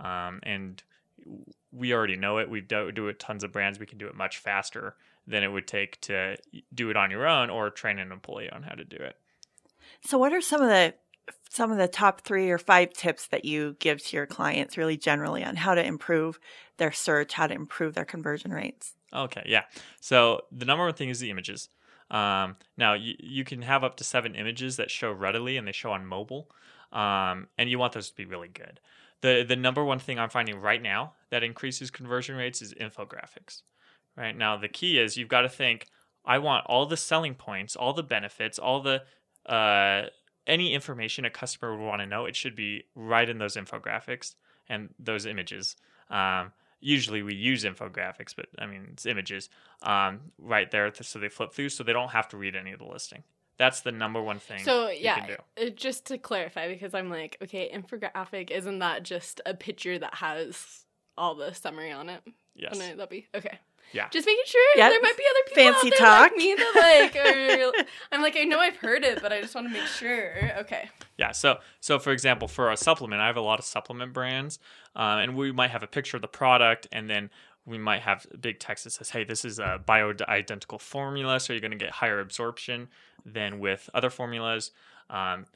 Um, 0.00 0.40
and 0.42 0.82
we 1.72 1.92
already 1.92 2.16
know 2.16 2.38
it. 2.38 2.48
We 2.48 2.60
do, 2.60 2.92
do 2.92 3.08
it 3.08 3.18
tons 3.18 3.44
of 3.44 3.52
brands. 3.52 3.78
We 3.78 3.86
can 3.86 3.98
do 3.98 4.06
it 4.06 4.14
much 4.14 4.38
faster 4.38 4.96
than 5.26 5.42
it 5.42 5.48
would 5.48 5.66
take 5.66 6.00
to 6.02 6.36
do 6.72 6.90
it 6.90 6.96
on 6.96 7.10
your 7.10 7.26
own 7.26 7.50
or 7.50 7.70
train 7.70 7.98
an 7.98 8.12
employee 8.12 8.50
on 8.50 8.62
how 8.62 8.74
to 8.74 8.84
do 8.84 8.96
it. 8.96 9.16
So, 10.04 10.18
what 10.18 10.32
are 10.32 10.40
some 10.40 10.62
of 10.62 10.68
the 10.68 10.94
some 11.48 11.70
of 11.70 11.78
the 11.78 11.88
top 11.88 12.20
three 12.20 12.50
or 12.50 12.58
five 12.58 12.92
tips 12.92 13.28
that 13.28 13.44
you 13.44 13.76
give 13.78 14.04
to 14.04 14.16
your 14.16 14.26
clients, 14.26 14.76
really 14.76 14.96
generally, 14.96 15.44
on 15.44 15.56
how 15.56 15.74
to 15.74 15.84
improve 15.84 16.38
their 16.76 16.92
search, 16.92 17.32
how 17.32 17.46
to 17.46 17.54
improve 17.54 17.94
their 17.94 18.04
conversion 18.04 18.50
rates? 18.50 18.94
Okay, 19.12 19.42
yeah. 19.46 19.62
So 20.00 20.42
the 20.52 20.64
number 20.64 20.84
one 20.84 20.94
thing 20.94 21.08
is 21.08 21.20
the 21.20 21.30
images. 21.30 21.68
Um, 22.10 22.56
now 22.76 22.94
you, 22.94 23.14
you 23.18 23.44
can 23.44 23.62
have 23.62 23.82
up 23.82 23.96
to 23.96 24.04
seven 24.04 24.34
images 24.34 24.76
that 24.76 24.90
show 24.90 25.10
readily 25.10 25.56
and 25.56 25.66
they 25.66 25.72
show 25.72 25.92
on 25.92 26.04
mobile, 26.04 26.50
um, 26.92 27.48
and 27.56 27.70
you 27.70 27.78
want 27.78 27.94
those 27.94 28.10
to 28.10 28.16
be 28.16 28.26
really 28.26 28.48
good 28.48 28.80
the 29.24 29.42
the 29.42 29.56
number 29.56 29.82
one 29.82 29.98
thing 29.98 30.18
I'm 30.18 30.28
finding 30.28 30.60
right 30.60 30.82
now 30.82 31.14
that 31.30 31.42
increases 31.42 31.90
conversion 31.90 32.36
rates 32.36 32.60
is 32.60 32.74
infographics. 32.74 33.62
Right 34.16 34.36
now, 34.36 34.58
the 34.58 34.68
key 34.68 34.98
is 34.98 35.16
you've 35.16 35.28
got 35.28 35.40
to 35.40 35.48
think. 35.48 35.86
I 36.26 36.38
want 36.38 36.66
all 36.66 36.84
the 36.86 36.96
selling 36.96 37.34
points, 37.34 37.74
all 37.74 37.94
the 37.94 38.02
benefits, 38.02 38.58
all 38.58 38.82
the 38.82 39.02
uh, 39.46 40.08
any 40.46 40.74
information 40.74 41.24
a 41.24 41.30
customer 41.30 41.74
would 41.74 41.84
want 41.84 42.02
to 42.02 42.06
know. 42.06 42.26
It 42.26 42.36
should 42.36 42.54
be 42.54 42.84
right 42.94 43.28
in 43.28 43.38
those 43.38 43.56
infographics 43.56 44.34
and 44.68 44.90
those 44.98 45.24
images. 45.24 45.76
Um, 46.10 46.52
usually 46.80 47.22
we 47.22 47.34
use 47.34 47.64
infographics, 47.64 48.36
but 48.36 48.46
I 48.58 48.66
mean 48.66 48.88
it's 48.92 49.06
images 49.06 49.48
um, 49.82 50.20
right 50.38 50.70
there, 50.70 50.92
so 51.00 51.18
they 51.18 51.30
flip 51.30 51.54
through, 51.54 51.70
so 51.70 51.82
they 51.82 51.94
don't 51.94 52.10
have 52.10 52.28
to 52.28 52.36
read 52.36 52.54
any 52.54 52.72
of 52.72 52.78
the 52.78 52.86
listing. 52.86 53.22
That's 53.56 53.82
the 53.82 53.92
number 53.92 54.20
one 54.20 54.38
thing. 54.38 54.64
So 54.64 54.88
yeah, 54.88 55.36
uh, 55.60 55.70
just 55.70 56.06
to 56.06 56.18
clarify, 56.18 56.68
because 56.68 56.94
I'm 56.94 57.08
like, 57.08 57.38
okay, 57.42 57.70
infographic 57.72 58.50
isn't 58.50 58.80
that 58.80 59.02
just 59.04 59.40
a 59.46 59.54
picture 59.54 59.98
that 59.98 60.14
has 60.16 60.84
all 61.16 61.34
the 61.34 61.52
summary 61.52 61.92
on 61.92 62.08
it? 62.08 62.22
Yes. 62.56 62.72
Oh, 62.74 62.78
no, 62.78 62.96
that'd 62.96 63.08
be 63.08 63.28
okay. 63.34 63.58
Yeah. 63.92 64.08
Just 64.08 64.26
making 64.26 64.42
sure. 64.46 64.76
Yeah. 64.76 64.88
There 64.88 65.00
might 65.00 65.16
be 65.16 65.24
other 65.30 65.48
people 65.48 65.72
Fancy 65.72 65.88
out 65.88 65.98
there 65.98 66.08
talk. 66.08 66.30
like 66.30 66.36
me 66.36 66.54
that 66.54 67.12
like 67.12 67.16
are, 67.16 67.84
I'm 68.12 68.22
like 68.22 68.36
I 68.36 68.44
know 68.44 68.58
I've 68.58 68.76
heard 68.76 69.04
it, 69.04 69.20
but 69.22 69.32
I 69.32 69.40
just 69.40 69.54
want 69.54 69.68
to 69.68 69.72
make 69.72 69.86
sure. 69.86 70.52
Okay. 70.60 70.88
Yeah. 71.18 71.32
So 71.32 71.58
so 71.80 71.98
for 71.98 72.12
example, 72.12 72.48
for 72.48 72.72
a 72.72 72.76
supplement, 72.76 73.20
I 73.20 73.26
have 73.26 73.36
a 73.36 73.42
lot 73.42 73.58
of 73.58 73.64
supplement 73.64 74.12
brands, 74.12 74.58
um, 74.96 75.18
and 75.18 75.36
we 75.36 75.52
might 75.52 75.70
have 75.70 75.82
a 75.82 75.86
picture 75.86 76.16
of 76.16 76.22
the 76.22 76.28
product, 76.28 76.88
and 76.90 77.08
then 77.08 77.30
we 77.66 77.78
might 77.78 78.02
have 78.02 78.26
big 78.40 78.58
text 78.58 78.84
that 78.84 78.90
says, 78.90 79.10
"Hey, 79.10 79.24
this 79.24 79.44
is 79.44 79.58
a 79.58 79.80
bioidentical 79.86 80.80
formula, 80.80 81.40
so 81.40 81.52
you're 81.52 81.60
going 81.60 81.70
to 81.70 81.76
get 81.76 81.90
higher 81.90 82.20
absorption 82.20 82.88
than 83.24 83.58
with 83.58 83.88
other 83.94 84.10
formulas. 84.10 84.70
Um, 85.10 85.46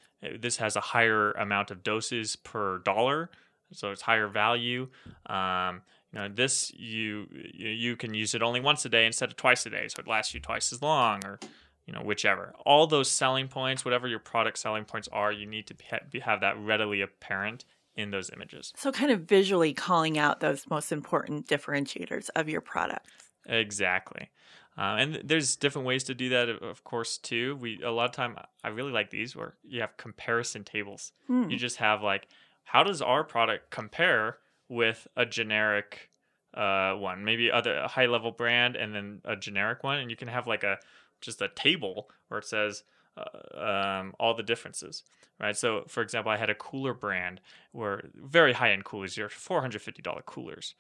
this 0.40 0.56
has 0.56 0.76
a 0.76 0.80
higher 0.80 1.32
amount 1.32 1.70
of 1.70 1.82
doses 1.82 2.36
per 2.36 2.78
dollar, 2.78 3.30
so 3.72 3.90
it's 3.90 4.02
higher 4.02 4.28
value. 4.28 4.88
Um, 5.26 5.82
you 6.12 6.18
know, 6.18 6.28
this 6.28 6.72
you 6.74 7.26
you 7.54 7.96
can 7.96 8.14
use 8.14 8.34
it 8.34 8.42
only 8.42 8.60
once 8.60 8.84
a 8.84 8.88
day 8.88 9.06
instead 9.06 9.30
of 9.30 9.36
twice 9.36 9.66
a 9.66 9.70
day, 9.70 9.88
so 9.88 10.00
it 10.00 10.08
lasts 10.08 10.34
you 10.34 10.40
twice 10.40 10.72
as 10.72 10.80
long, 10.80 11.24
or 11.24 11.38
you 11.86 11.92
know, 11.92 12.00
whichever. 12.00 12.54
All 12.64 12.86
those 12.86 13.10
selling 13.10 13.48
points, 13.48 13.84
whatever 13.84 14.08
your 14.08 14.18
product 14.18 14.58
selling 14.58 14.84
points 14.84 15.08
are, 15.12 15.32
you 15.32 15.46
need 15.46 15.66
to 15.66 16.20
have 16.20 16.40
that 16.40 16.58
readily 16.58 17.00
apparent 17.00 17.64
in 17.98 18.12
those 18.12 18.30
images. 18.30 18.72
So, 18.76 18.92
kind 18.92 19.10
of 19.10 19.22
visually 19.22 19.74
calling 19.74 20.16
out 20.16 20.40
those 20.40 20.70
most 20.70 20.92
important 20.92 21.48
differentiators 21.48 22.30
of 22.36 22.48
your 22.48 22.60
product. 22.60 23.06
Exactly. 23.46 24.30
Uh, 24.78 24.96
and 25.00 25.20
there's 25.24 25.56
different 25.56 25.86
ways 25.86 26.04
to 26.04 26.14
do 26.14 26.28
that, 26.28 26.48
of 26.48 26.84
course, 26.84 27.18
too. 27.18 27.56
We 27.56 27.82
a 27.82 27.90
lot 27.90 28.04
of 28.04 28.12
time 28.12 28.36
I 28.62 28.68
really 28.68 28.92
like 28.92 29.10
these 29.10 29.34
where 29.34 29.54
you 29.64 29.80
have 29.80 29.96
comparison 29.96 30.62
tables. 30.62 31.12
Hmm. 31.26 31.50
You 31.50 31.56
just 31.56 31.78
have 31.78 32.02
like, 32.02 32.28
how 32.62 32.84
does 32.84 33.02
our 33.02 33.24
product 33.24 33.70
compare 33.70 34.38
with 34.68 35.08
a 35.16 35.26
generic 35.26 36.10
uh, 36.54 36.92
one, 36.92 37.24
maybe 37.24 37.50
other 37.50 37.82
high 37.88 38.06
level 38.06 38.30
brand, 38.30 38.76
and 38.76 38.94
then 38.94 39.20
a 39.24 39.34
generic 39.34 39.82
one, 39.82 39.98
and 39.98 40.10
you 40.10 40.16
can 40.16 40.28
have 40.28 40.46
like 40.46 40.62
a 40.62 40.78
just 41.20 41.42
a 41.42 41.48
table 41.48 42.08
where 42.28 42.38
it 42.38 42.46
says 42.46 42.84
uh, 43.18 44.00
um, 44.00 44.14
all 44.18 44.34
the 44.34 44.42
differences, 44.42 45.02
right? 45.40 45.56
So, 45.56 45.84
for 45.88 46.02
example, 46.02 46.30
I 46.30 46.36
had 46.36 46.50
a 46.50 46.54
cooler 46.54 46.94
brand 46.94 47.40
where 47.72 48.04
very 48.14 48.52
high 48.52 48.72
end 48.72 48.84
coolers, 48.84 49.16
your 49.16 49.28
four 49.28 49.60
hundred 49.60 49.82
fifty 49.82 50.02
dollar 50.02 50.22
coolers, 50.22 50.74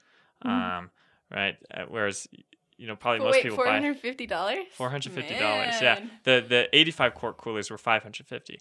mm. 0.44 0.50
um, 0.50 0.90
right? 1.30 1.56
Uh, 1.72 1.84
whereas 1.88 2.28
you 2.76 2.86
know 2.86 2.96
probably 2.96 3.20
most 3.20 3.32
wait, 3.32 3.42
people 3.42 3.56
four 3.56 3.66
hundred 3.66 3.98
fifty 3.98 4.26
dollars. 4.26 4.64
Four 4.72 4.90
hundred 4.90 5.12
fifty 5.12 5.38
dollars, 5.38 5.74
yeah. 5.80 6.00
The 6.24 6.44
the 6.46 6.68
eighty 6.72 6.90
five 6.90 7.14
quart 7.14 7.36
coolers 7.38 7.70
were 7.70 7.78
five 7.78 8.02
hundred 8.02 8.26
fifty. 8.26 8.60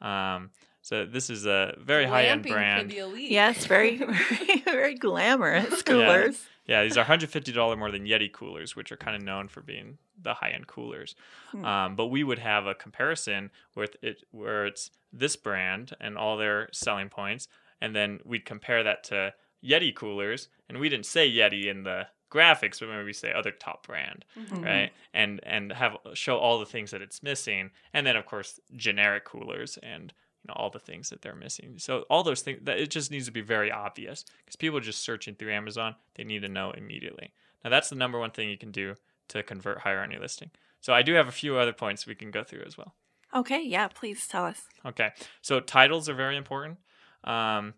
Um, 0.00 0.50
so 0.86 1.04
this 1.04 1.30
is 1.30 1.46
a 1.46 1.74
very 1.80 2.04
high 2.04 2.26
end 2.26 2.44
Glamping 2.44 2.52
brand. 2.52 2.88
for 2.88 2.94
the 2.94 3.02
elite. 3.02 3.30
Yes, 3.32 3.66
very, 3.66 3.96
very, 3.96 4.62
very 4.64 4.94
glamorous 4.94 5.82
coolers. 5.82 6.46
Yeah, 6.66 6.82
these 6.82 6.96
are 6.96 7.04
$150 7.04 7.78
more 7.78 7.90
than 7.90 8.06
Yeti 8.06 8.30
coolers, 8.32 8.74
which 8.74 8.90
are 8.90 8.96
kind 8.96 9.16
of 9.16 9.22
known 9.22 9.48
for 9.48 9.60
being 9.60 9.98
the 10.20 10.34
high 10.34 10.50
end 10.50 10.66
coolers. 10.66 11.14
Hmm. 11.52 11.64
Um, 11.64 11.96
but 11.96 12.06
we 12.06 12.24
would 12.24 12.38
have 12.40 12.66
a 12.66 12.74
comparison 12.74 13.50
with 13.74 13.96
it 14.02 14.24
where 14.32 14.66
it's 14.66 14.90
this 15.12 15.36
brand 15.36 15.94
and 16.00 16.18
all 16.18 16.36
their 16.36 16.68
selling 16.72 17.08
points, 17.08 17.48
and 17.80 17.94
then 17.94 18.20
we'd 18.24 18.44
compare 18.44 18.82
that 18.82 19.04
to 19.04 19.32
Yeti 19.64 19.94
coolers, 19.94 20.48
and 20.68 20.78
we 20.78 20.88
didn't 20.88 21.06
say 21.06 21.30
Yeti 21.30 21.66
in 21.66 21.82
the 21.84 22.06
graphics, 22.32 22.80
but 22.80 22.88
maybe 22.88 23.04
we 23.04 23.12
say 23.12 23.32
other 23.32 23.52
top 23.52 23.86
brand, 23.86 24.24
Mm-hmm. 24.38 24.62
right? 24.64 24.92
And 25.14 25.40
and 25.44 25.72
have 25.72 25.96
show 26.14 26.36
all 26.38 26.58
the 26.58 26.66
things 26.66 26.90
that 26.90 27.00
it's 27.02 27.22
missing, 27.22 27.70
and 27.94 28.06
then 28.06 28.16
of 28.16 28.26
course 28.26 28.58
generic 28.74 29.24
coolers 29.24 29.78
and 29.82 30.12
you 30.46 30.54
know 30.54 30.60
all 30.60 30.70
the 30.70 30.78
things 30.78 31.10
that 31.10 31.22
they're 31.22 31.34
missing. 31.34 31.74
So 31.78 32.04
all 32.08 32.22
those 32.22 32.42
things 32.42 32.60
that 32.62 32.78
it 32.78 32.90
just 32.90 33.10
needs 33.10 33.26
to 33.26 33.32
be 33.32 33.40
very 33.40 33.72
obvious 33.72 34.24
because 34.44 34.56
people 34.56 34.78
are 34.78 34.82
just 34.82 35.02
searching 35.02 35.34
through 35.34 35.52
Amazon, 35.52 35.96
they 36.14 36.24
need 36.24 36.42
to 36.42 36.48
know 36.48 36.70
immediately. 36.70 37.32
Now 37.64 37.70
that's 37.70 37.90
the 37.90 37.96
number 37.96 38.18
one 38.18 38.30
thing 38.30 38.48
you 38.48 38.58
can 38.58 38.70
do 38.70 38.94
to 39.28 39.42
convert 39.42 39.78
higher 39.78 40.00
on 40.00 40.10
your 40.10 40.20
listing. 40.20 40.50
So 40.80 40.94
I 40.94 41.02
do 41.02 41.14
have 41.14 41.26
a 41.26 41.32
few 41.32 41.56
other 41.56 41.72
points 41.72 42.06
we 42.06 42.14
can 42.14 42.30
go 42.30 42.44
through 42.44 42.62
as 42.64 42.78
well. 42.78 42.94
Okay, 43.34 43.62
yeah, 43.62 43.88
please 43.88 44.26
tell 44.26 44.44
us. 44.44 44.62
Okay, 44.84 45.10
so 45.42 45.58
titles 45.58 46.08
are 46.08 46.14
very 46.14 46.36
important. 46.36 46.78
Um, 47.24 47.74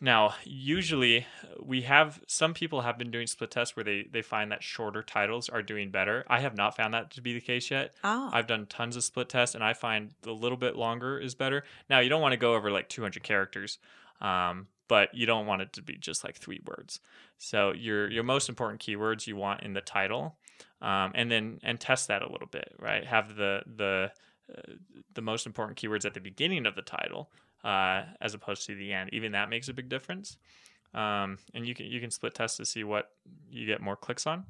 now, 0.00 0.34
usually 0.44 1.26
we 1.62 1.82
have 1.82 2.22
some 2.26 2.54
people 2.54 2.80
have 2.80 2.96
been 2.96 3.10
doing 3.10 3.26
split 3.26 3.50
tests 3.50 3.76
where 3.76 3.84
they 3.84 4.06
they 4.10 4.22
find 4.22 4.50
that 4.50 4.62
shorter 4.62 5.02
titles 5.02 5.48
are 5.50 5.62
doing 5.62 5.90
better. 5.90 6.24
I 6.26 6.40
have 6.40 6.56
not 6.56 6.74
found 6.74 6.94
that 6.94 7.10
to 7.12 7.20
be 7.20 7.34
the 7.34 7.40
case 7.40 7.70
yet. 7.70 7.92
Oh, 8.02 8.30
I've 8.32 8.46
done 8.46 8.66
tons 8.66 8.96
of 8.96 9.04
split 9.04 9.28
tests, 9.28 9.54
and 9.54 9.62
I 9.62 9.74
find 9.74 10.14
a 10.26 10.32
little 10.32 10.56
bit 10.56 10.74
longer 10.74 11.18
is 11.18 11.34
better. 11.34 11.64
Now, 11.90 12.00
you 12.00 12.08
don't 12.08 12.22
want 12.22 12.32
to 12.32 12.38
go 12.38 12.54
over 12.54 12.70
like 12.70 12.88
200 12.88 13.22
characters, 13.22 13.78
um, 14.22 14.68
but 14.88 15.14
you 15.14 15.26
don't 15.26 15.46
want 15.46 15.62
it 15.62 15.74
to 15.74 15.82
be 15.82 15.96
just 15.96 16.24
like 16.24 16.36
three 16.36 16.60
words. 16.66 17.00
So 17.36 17.72
your 17.72 18.10
your 18.10 18.24
most 18.24 18.48
important 18.48 18.80
keywords 18.80 19.26
you 19.26 19.36
want 19.36 19.62
in 19.62 19.74
the 19.74 19.82
title, 19.82 20.38
um, 20.80 21.12
and 21.14 21.30
then 21.30 21.60
and 21.62 21.78
test 21.78 22.08
that 22.08 22.22
a 22.22 22.32
little 22.32 22.48
bit, 22.48 22.74
right? 22.78 23.06
Have 23.06 23.36
the 23.36 23.62
the 23.66 24.12
uh, 24.50 24.72
the 25.12 25.22
most 25.22 25.44
important 25.44 25.78
keywords 25.78 26.06
at 26.06 26.14
the 26.14 26.20
beginning 26.20 26.64
of 26.64 26.74
the 26.74 26.82
title, 26.82 27.30
uh, 27.64 28.02
as 28.20 28.34
opposed 28.34 28.66
to 28.66 28.74
the 28.74 28.92
end. 28.92 29.10
Even 29.12 29.32
that 29.32 29.50
makes 29.50 29.68
a 29.68 29.74
big 29.74 29.88
difference. 29.88 30.36
Um, 30.94 31.38
and 31.54 31.66
you 31.66 31.74
can 31.74 31.86
you 31.86 32.00
can 32.00 32.10
split 32.10 32.34
test 32.34 32.56
to 32.56 32.64
see 32.64 32.84
what 32.84 33.10
you 33.50 33.66
get 33.66 33.80
more 33.80 33.96
clicks 33.96 34.26
on. 34.26 34.44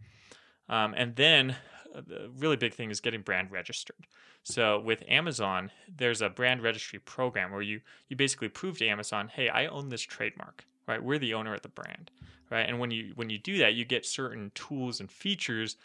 Um, 0.69 0.95
and 0.97 1.15
then 1.17 1.57
uh, 1.95 2.01
the 2.07 2.31
really 2.39 2.57
big 2.57 2.75
thing 2.75 2.91
is 2.91 3.01
getting 3.01 3.23
brand 3.23 3.51
registered. 3.51 4.07
So 4.43 4.81
with 4.81 5.03
Amazon, 5.07 5.71
there's 5.95 6.23
a 6.23 6.31
brand 6.31 6.63
registry 6.63 6.99
program 6.99 7.53
where 7.53 7.63
you 7.63 7.81
you 8.09 8.17
basically 8.17 8.49
prove 8.49 8.79
to 8.79 8.89
Amazon, 8.89 9.29
hey, 9.29 9.49
I 9.49 9.67
own 9.67 9.91
this 9.91 10.01
trademark, 10.01 10.65
right? 10.87 11.03
We're 11.03 11.19
the 11.19 11.35
owner 11.35 11.55
of 11.55 11.63
the 11.63 11.69
brand, 11.69 12.11
right? 12.51 12.67
And 12.67 12.79
when 12.79 12.91
you 12.91 13.13
when 13.17 13.29
you 13.29 13.39
do 13.39 13.59
that, 13.59 13.75
you 13.75 13.85
get 13.85 14.07
certain 14.07 14.51
tools 14.55 15.01
and 15.01 15.11
features 15.11 15.77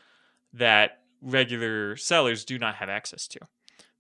that 0.54 1.02
regular 1.22 1.98
sellers 1.98 2.46
do 2.46 2.58
not 2.58 2.76
have 2.76 2.90
access 2.90 3.28
to, 3.28 3.40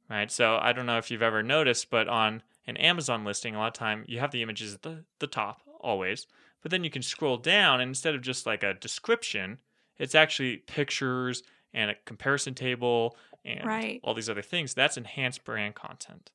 right? 0.10 0.32
So 0.32 0.58
I 0.62 0.72
don't 0.72 0.86
know 0.86 0.98
if 0.98 1.12
you've 1.12 1.22
ever 1.22 1.44
noticed, 1.44 1.89
but 1.89 2.08
on 2.08 2.44
an 2.67 2.77
Amazon 2.77 3.24
listing, 3.24 3.55
a 3.55 3.60
lot 3.60 3.67
of 3.67 3.74
time 3.74 4.03
you 4.07 4.19
have 4.19 4.31
the 4.31 4.41
images 4.41 4.74
at 4.74 4.81
the, 4.81 5.05
the 5.19 5.27
top 5.27 5.62
always, 5.79 6.27
but 6.62 6.72
then 6.72 6.84
you 6.84 6.89
can 6.89 7.01
scroll 7.01 7.38
down 7.38 7.81
and 7.81 7.89
instead 7.89 8.15
of 8.15 8.22
just 8.22 8.45
like 8.45 8.63
a 8.63 8.74
description, 8.74 9.60
it's 9.98 10.15
actually 10.15 10.57
pictures 10.57 11.43
and 11.74 11.91
a 11.91 11.95
comparison 12.05 12.53
table 12.55 13.17
and 13.43 13.65
Right. 13.65 14.00
all 14.03 14.13
these 14.13 14.29
other 14.29 14.41
things. 14.41 14.74
That's 14.74 14.98
enhanced 14.98 15.43
brand 15.43 15.75
content, 15.75 16.31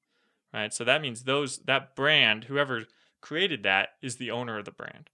right? 0.55 0.73
So 0.73 0.85
that 0.85 1.03
means 1.03 1.25
those 1.25 1.59
that 1.61 1.97
brand, 1.97 2.45
whoever 2.45 2.85
created 3.21 3.63
that, 3.65 3.91
is 4.01 4.17
the 4.17 4.31
owner 4.31 4.59
of 4.59 4.65
the 4.65 4.71
brand, 4.71 5.11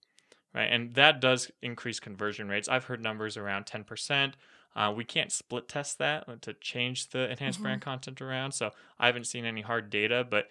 right? 0.54 0.70
And 0.70 0.94
that 0.94 1.20
does 1.20 1.50
increase 1.62 1.98
conversion 1.98 2.48
rates. 2.48 2.68
I've 2.68 2.84
heard 2.84 3.02
numbers 3.02 3.36
around 3.36 3.66
ten 3.66 3.84
percent. 3.84 4.36
Uh, 4.74 4.92
we 4.94 5.04
can't 5.04 5.32
split 5.32 5.68
test 5.68 5.98
that 5.98 6.42
to 6.42 6.52
change 6.52 7.08
the 7.08 7.30
enhanced 7.30 7.62
brand 7.62 7.80
content 7.80 8.20
around, 8.20 8.52
so 8.52 8.72
I 8.98 9.06
haven't 9.06 9.26
seen 9.26 9.46
any 9.46 9.62
hard 9.62 9.88
data, 9.88 10.26
but 10.28 10.48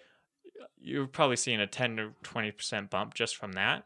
you're 0.80 1.06
probably 1.06 1.36
seeing 1.36 1.60
a 1.60 1.66
10 1.66 1.96
to 1.96 2.10
20% 2.22 2.90
bump 2.90 3.14
just 3.14 3.36
from 3.36 3.52
that. 3.52 3.84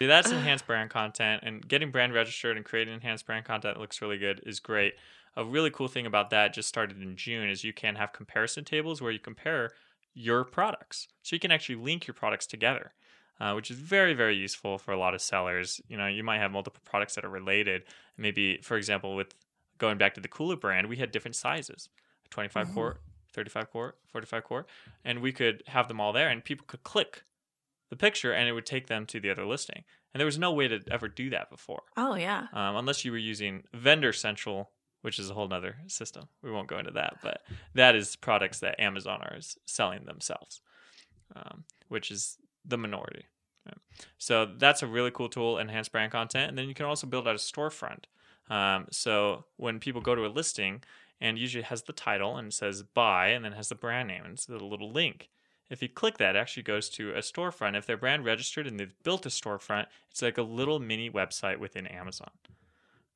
So 0.00 0.08
That's 0.08 0.30
enhanced 0.30 0.66
brand 0.66 0.90
content, 0.90 1.44
and 1.44 1.66
getting 1.66 1.90
brand 1.90 2.12
registered 2.12 2.56
and 2.56 2.64
creating 2.64 2.94
enhanced 2.94 3.26
brand 3.26 3.44
content 3.44 3.76
that 3.76 3.80
looks 3.80 4.02
really 4.02 4.18
good 4.18 4.42
is 4.44 4.58
great. 4.58 4.94
A 5.36 5.44
really 5.44 5.70
cool 5.70 5.88
thing 5.88 6.04
about 6.04 6.30
that 6.30 6.52
just 6.52 6.68
started 6.68 7.00
in 7.00 7.16
June 7.16 7.48
is 7.48 7.64
you 7.64 7.72
can 7.72 7.94
have 7.94 8.12
comparison 8.12 8.64
tables 8.64 9.00
where 9.00 9.12
you 9.12 9.18
compare 9.18 9.70
your 10.12 10.44
products. 10.44 11.08
So 11.22 11.34
you 11.34 11.40
can 11.40 11.50
actually 11.50 11.76
link 11.76 12.06
your 12.06 12.14
products 12.14 12.46
together, 12.46 12.92
uh, 13.40 13.52
which 13.52 13.70
is 13.70 13.76
very, 13.76 14.14
very 14.14 14.36
useful 14.36 14.78
for 14.78 14.92
a 14.92 14.98
lot 14.98 15.14
of 15.14 15.20
sellers. 15.20 15.80
You 15.88 15.96
know, 15.96 16.06
you 16.06 16.24
might 16.24 16.38
have 16.38 16.50
multiple 16.50 16.80
products 16.84 17.14
that 17.14 17.24
are 17.24 17.30
related. 17.30 17.82
Maybe, 18.16 18.58
for 18.62 18.76
example, 18.76 19.14
with 19.14 19.34
going 19.78 19.98
back 19.98 20.14
to 20.14 20.20
the 20.20 20.28
Cooler 20.28 20.56
brand, 20.56 20.88
we 20.88 20.96
had 20.96 21.10
different 21.12 21.36
sizes 21.36 21.88
25 22.30 22.72
quart, 22.72 23.00
35 23.34 23.70
core, 23.70 23.94
45 24.06 24.44
core, 24.44 24.66
and 25.04 25.20
we 25.20 25.32
could 25.32 25.62
have 25.66 25.88
them 25.88 26.00
all 26.00 26.12
there, 26.12 26.28
and 26.28 26.44
people 26.44 26.64
could 26.66 26.82
click 26.82 27.24
the 27.90 27.96
picture 27.96 28.32
and 28.32 28.48
it 28.48 28.52
would 28.52 28.66
take 28.66 28.86
them 28.86 29.06
to 29.06 29.20
the 29.20 29.30
other 29.30 29.44
listing. 29.44 29.84
And 30.12 30.20
there 30.20 30.26
was 30.26 30.38
no 30.38 30.52
way 30.52 30.68
to 30.68 30.80
ever 30.90 31.08
do 31.08 31.30
that 31.30 31.50
before 31.50 31.82
oh 31.96 32.14
yeah. 32.14 32.46
um, 32.52 32.76
unless 32.76 33.04
you 33.04 33.12
were 33.12 33.18
using 33.18 33.64
Vendor 33.74 34.12
Central, 34.12 34.70
which 35.02 35.18
is 35.18 35.30
a 35.30 35.34
whole 35.34 35.48
nother 35.48 35.76
system. 35.86 36.28
We 36.42 36.50
won't 36.50 36.68
go 36.68 36.78
into 36.78 36.92
that, 36.92 37.18
but 37.22 37.42
that 37.74 37.94
is 37.94 38.16
products 38.16 38.60
that 38.60 38.80
Amazon 38.80 39.20
are 39.22 39.38
selling 39.66 40.04
themselves, 40.06 40.60
um, 41.36 41.64
which 41.88 42.10
is 42.10 42.38
the 42.64 42.78
minority. 42.78 43.26
So 44.18 44.46
that's 44.46 44.82
a 44.82 44.86
really 44.86 45.10
cool 45.10 45.28
tool, 45.28 45.58
enhanced 45.58 45.92
brand 45.92 46.12
content, 46.12 46.48
and 46.48 46.58
then 46.58 46.68
you 46.68 46.74
can 46.74 46.86
also 46.86 47.06
build 47.06 47.26
out 47.26 47.34
a 47.34 47.38
storefront. 47.38 48.04
Um, 48.50 48.86
so 48.90 49.44
when 49.56 49.80
people 49.80 50.00
go 50.00 50.14
to 50.14 50.26
a 50.26 50.28
listing, 50.28 50.82
and 51.20 51.38
usually 51.38 51.64
has 51.64 51.82
the 51.82 51.92
title 51.92 52.36
and 52.36 52.52
says 52.52 52.82
buy, 52.82 53.28
and 53.28 53.44
then 53.44 53.52
has 53.52 53.68
the 53.68 53.74
brand 53.74 54.08
name 54.08 54.24
and 54.24 54.34
it's 54.34 54.48
a 54.48 54.52
little 54.52 54.90
link. 54.90 55.30
If 55.70 55.82
you 55.82 55.88
click 55.88 56.18
that, 56.18 56.36
it 56.36 56.38
actually 56.38 56.64
goes 56.64 56.88
to 56.90 57.10
a 57.10 57.20
storefront. 57.20 57.76
If 57.76 57.86
they're 57.86 57.96
brand 57.96 58.24
registered 58.24 58.66
and 58.66 58.78
they've 58.78 59.02
built 59.02 59.24
a 59.26 59.30
storefront, 59.30 59.86
it's 60.10 60.22
like 60.22 60.38
a 60.38 60.42
little 60.42 60.78
mini 60.78 61.10
website 61.10 61.58
within 61.58 61.86
Amazon, 61.86 62.30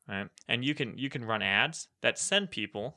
right? 0.08 0.28
And 0.48 0.64
you 0.64 0.74
can 0.74 0.96
you 0.96 1.10
can 1.10 1.24
run 1.24 1.42
ads 1.42 1.88
that 2.00 2.18
send 2.18 2.50
people 2.50 2.96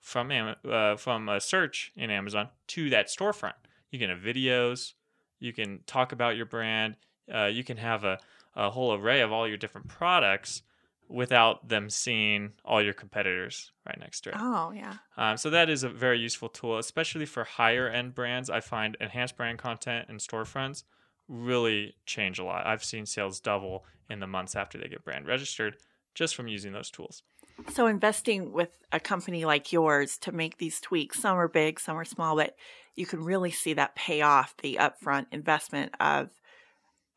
from 0.00 0.32
uh, 0.68 0.96
from 0.96 1.28
a 1.28 1.40
search 1.40 1.92
in 1.96 2.10
Amazon 2.10 2.48
to 2.68 2.90
that 2.90 3.06
storefront. 3.06 3.54
You 3.90 3.98
can 3.98 4.10
have 4.10 4.18
videos, 4.18 4.94
you 5.38 5.52
can 5.52 5.80
talk 5.86 6.12
about 6.12 6.36
your 6.36 6.46
brand, 6.46 6.96
uh, 7.32 7.46
you 7.46 7.62
can 7.62 7.76
have 7.76 8.04
a, 8.04 8.18
a 8.56 8.70
whole 8.70 8.94
array 8.94 9.20
of 9.20 9.30
all 9.30 9.46
your 9.46 9.56
different 9.56 9.88
products 9.88 10.62
without 11.10 11.68
them 11.68 11.90
seeing 11.90 12.52
all 12.64 12.80
your 12.80 12.92
competitors 12.92 13.72
right 13.84 13.98
next 13.98 14.20
to 14.22 14.30
it. 14.30 14.36
Oh 14.38 14.72
yeah. 14.74 14.94
Um, 15.16 15.36
so 15.36 15.50
that 15.50 15.68
is 15.68 15.82
a 15.82 15.88
very 15.88 16.18
useful 16.18 16.48
tool, 16.48 16.78
especially 16.78 17.26
for 17.26 17.44
higher 17.44 17.88
end 17.88 18.14
brands. 18.14 18.48
I 18.48 18.60
find 18.60 18.96
enhanced 19.00 19.36
brand 19.36 19.58
content 19.58 20.06
and 20.08 20.20
storefronts 20.20 20.84
really 21.28 21.94
change 22.06 22.38
a 22.38 22.44
lot. 22.44 22.66
I've 22.66 22.84
seen 22.84 23.06
sales 23.06 23.40
double 23.40 23.84
in 24.08 24.20
the 24.20 24.26
months 24.26 24.54
after 24.54 24.78
they 24.78 24.88
get 24.88 25.04
brand 25.04 25.26
registered 25.26 25.76
just 26.14 26.34
from 26.34 26.48
using 26.48 26.72
those 26.72 26.90
tools. 26.90 27.22
So 27.68 27.86
investing 27.86 28.52
with 28.52 28.70
a 28.90 29.00
company 29.00 29.44
like 29.44 29.72
yours 29.72 30.16
to 30.18 30.32
make 30.32 30.58
these 30.58 30.80
tweaks, 30.80 31.20
some 31.20 31.36
are 31.36 31.48
big, 31.48 31.78
some 31.78 31.96
are 31.96 32.04
small, 32.04 32.36
but 32.36 32.56
you 32.96 33.06
can 33.06 33.22
really 33.22 33.50
see 33.50 33.74
that 33.74 33.94
pay 33.94 34.22
off 34.22 34.54
the 34.62 34.78
upfront 34.80 35.26
investment 35.30 35.94
of 36.00 36.30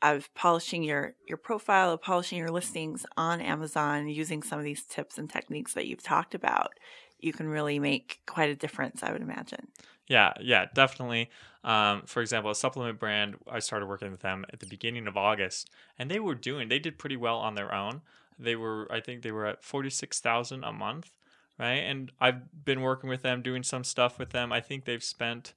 of 0.04 0.32
polishing 0.36 0.84
your 0.84 1.16
your 1.28 1.38
profile, 1.38 1.92
of 1.92 2.02
polishing 2.02 2.38
your 2.38 2.52
listings 2.52 3.06
on 3.18 3.42
Amazon, 3.42 4.08
using 4.08 4.44
some 4.44 4.60
of 4.60 4.66
these 4.66 4.84
tips 4.84 5.18
and 5.18 5.30
techniques 5.30 5.74
that 5.74 5.88
you've 5.88 6.04
talked 6.04 6.36
about. 6.36 6.74
You 7.20 7.32
can 7.32 7.48
really 7.48 7.80
make 7.80 8.20
quite 8.28 8.50
a 8.50 8.56
difference, 8.56 9.02
I 9.02 9.14
would 9.14 9.22
imagine. 9.22 9.70
Yeah, 10.08 10.34
yeah, 10.42 10.66
definitely. 10.74 11.30
Um, 11.64 12.04
for 12.06 12.22
example, 12.22 12.52
a 12.52 12.56
supplement 12.56 13.00
brand, 13.00 13.36
I 13.50 13.60
started 13.60 13.88
working 13.88 14.12
with 14.12 14.20
them 14.20 14.46
at 14.52 14.60
the 14.60 14.66
beginning 14.66 15.08
of 15.08 15.16
August, 15.16 15.70
and 15.98 16.12
they 16.12 16.20
were 16.20 16.36
doing, 16.36 16.68
they 16.68 16.80
did 16.80 17.00
pretty 17.00 17.16
well 17.16 17.38
on 17.38 17.56
their 17.56 17.74
own. 17.74 18.02
They 18.38 18.58
were, 18.58 18.88
I 18.92 19.00
think 19.00 19.22
they 19.22 19.32
were 19.32 19.46
at 19.46 19.64
46,000 19.64 20.64
a 20.64 20.74
month, 20.74 21.12
right? 21.58 21.76
And 21.76 22.12
I've 22.20 22.66
been 22.66 22.82
working 22.82 23.10
with 23.10 23.22
them, 23.22 23.42
doing 23.42 23.64
some 23.64 23.86
stuff 23.86 24.20
with 24.20 24.32
them. 24.32 24.52
I 24.52 24.60
think 24.60 24.84
they've 24.84 25.04
spent 25.04 25.54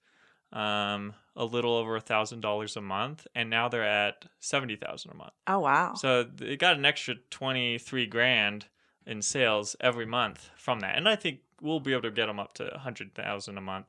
um, 0.52 1.14
a 1.36 1.44
little 1.44 1.74
over 1.74 1.96
a 1.96 2.00
thousand 2.00 2.40
dollars 2.40 2.76
a 2.76 2.80
month, 2.80 3.26
and 3.34 3.50
now 3.50 3.68
they're 3.68 3.84
at 3.84 4.24
70,000 4.40 5.10
a 5.10 5.14
month. 5.14 5.32
Oh 5.46 5.60
wow. 5.60 5.94
So 5.94 6.24
they 6.24 6.56
got 6.56 6.76
an 6.76 6.84
extra 6.84 7.16
23 7.30 8.06
grand 8.06 8.66
in 9.06 9.22
sales 9.22 9.76
every 9.80 10.06
month 10.06 10.50
from 10.56 10.80
that. 10.80 10.96
And 10.96 11.08
I 11.08 11.16
think 11.16 11.40
we'll 11.60 11.80
be 11.80 11.92
able 11.92 12.02
to 12.02 12.10
get 12.10 12.26
them 12.26 12.40
up 12.40 12.54
to 12.54 12.64
a 12.64 12.76
100,000 12.78 13.58
a 13.58 13.60
month. 13.60 13.86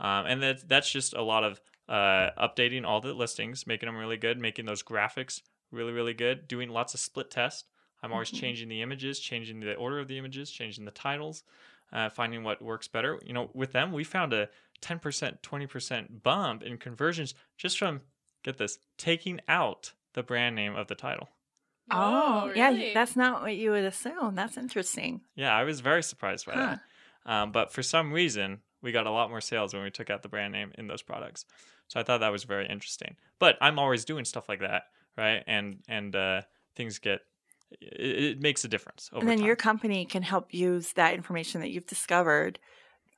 Um, 0.00 0.26
and 0.26 0.42
that, 0.42 0.68
that's 0.68 0.90
just 0.90 1.14
a 1.14 1.22
lot 1.22 1.42
of 1.42 1.60
uh, 1.88 2.30
updating 2.38 2.84
all 2.84 3.00
the 3.00 3.14
listings, 3.14 3.66
making 3.66 3.86
them 3.88 3.96
really 3.96 4.16
good, 4.16 4.38
making 4.38 4.66
those 4.66 4.82
graphics 4.82 5.40
really, 5.72 5.92
really 5.92 6.14
good, 6.14 6.46
doing 6.46 6.68
lots 6.68 6.94
of 6.94 7.00
split 7.00 7.30
tests. 7.30 7.64
I'm 8.02 8.12
always 8.12 8.30
changing 8.30 8.68
the 8.68 8.80
images, 8.80 9.18
changing 9.18 9.58
the 9.58 9.74
order 9.74 9.98
of 9.98 10.06
the 10.06 10.18
images, 10.18 10.50
changing 10.50 10.84
the 10.84 10.92
titles, 10.92 11.42
uh, 11.92 12.08
finding 12.10 12.42
what 12.44 12.60
works 12.62 12.88
better. 12.88 13.18
You 13.24 13.32
know, 13.32 13.50
with 13.54 13.72
them, 13.72 13.92
we 13.92 14.04
found 14.04 14.32
a 14.32 14.48
10%, 14.82 15.40
20% 15.42 16.22
bump 16.22 16.62
in 16.62 16.78
conversions 16.78 17.34
just 17.56 17.78
from, 17.78 18.02
get 18.44 18.58
this, 18.58 18.78
taking 18.96 19.40
out 19.48 19.92
the 20.14 20.22
brand 20.22 20.54
name 20.56 20.76
of 20.76 20.86
the 20.88 20.94
title. 20.94 21.28
Oh, 21.90 22.48
really? 22.54 22.88
yeah, 22.88 22.94
that's 22.94 23.16
not 23.16 23.42
what 23.42 23.56
you 23.56 23.70
would 23.70 23.84
assume. 23.84 24.34
That's 24.34 24.56
interesting. 24.58 25.22
Yeah, 25.34 25.54
I 25.56 25.64
was 25.64 25.80
very 25.80 26.02
surprised 26.02 26.46
by 26.46 26.52
Huh. 26.52 26.76
that. 27.24 27.30
Um, 27.32 27.52
but 27.52 27.72
for 27.72 27.82
some 27.82 28.12
reason, 28.12 28.60
we 28.82 28.92
got 28.92 29.06
a 29.06 29.10
lot 29.10 29.30
more 29.30 29.40
sales 29.40 29.72
when 29.74 29.82
we 29.82 29.90
took 29.90 30.10
out 30.10 30.22
the 30.22 30.28
brand 30.28 30.52
name 30.52 30.72
in 30.76 30.86
those 30.86 31.02
products. 31.02 31.44
So 31.88 31.98
I 31.98 32.02
thought 32.02 32.20
that 32.20 32.32
was 32.32 32.44
very 32.44 32.66
interesting. 32.68 33.16
But 33.38 33.56
I'm 33.60 33.78
always 33.78 34.04
doing 34.04 34.24
stuff 34.26 34.48
like 34.48 34.60
that, 34.60 34.84
right? 35.16 35.42
And 35.46 35.78
and 35.88 36.14
uh, 36.14 36.42
things 36.76 36.98
get 36.98 37.20
it, 37.70 38.22
it 38.24 38.40
makes 38.40 38.64
a 38.64 38.68
difference 38.68 39.10
over 39.12 39.20
and 39.20 39.28
then 39.28 39.38
time. 39.38 39.46
your 39.46 39.56
company 39.56 40.04
can 40.04 40.22
help 40.22 40.52
use 40.54 40.92
that 40.94 41.14
information 41.14 41.60
that 41.60 41.70
you've 41.70 41.86
discovered 41.86 42.58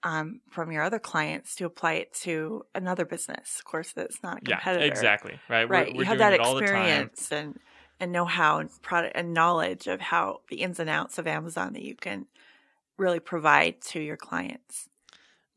um, 0.02 0.40
from 0.50 0.72
your 0.72 0.82
other 0.82 0.98
clients 0.98 1.54
to 1.56 1.66
apply 1.66 1.94
it 1.94 2.14
to 2.14 2.64
another 2.74 3.04
business. 3.04 3.56
Of 3.58 3.64
course, 3.66 3.92
that's 3.92 4.22
not 4.22 4.38
a 4.38 4.40
yeah, 4.48 4.56
competitor. 4.56 4.84
exactly, 4.86 5.38
right? 5.48 5.68
We're- 5.68 5.82
Right. 5.84 5.94
We're, 5.94 6.00
you 6.00 6.06
have 6.06 6.18
doing 6.18 6.30
that 6.30 6.32
it 6.34 6.40
all 6.40 6.54
the 6.54 6.62
time. 6.62 6.68
experience 7.02 7.32
and 7.32 7.58
and 8.02 8.12
know 8.12 8.24
how 8.24 8.58
and 8.60 8.70
product 8.80 9.14
and 9.14 9.34
knowledge 9.34 9.86
of 9.86 10.00
how 10.00 10.40
the 10.48 10.62
ins 10.62 10.80
and 10.80 10.88
outs 10.88 11.18
of 11.18 11.26
Amazon 11.26 11.74
that 11.74 11.82
you 11.82 11.94
can 11.94 12.24
really 12.96 13.20
provide 13.20 13.78
to 13.82 14.00
your 14.00 14.16
clients. 14.16 14.88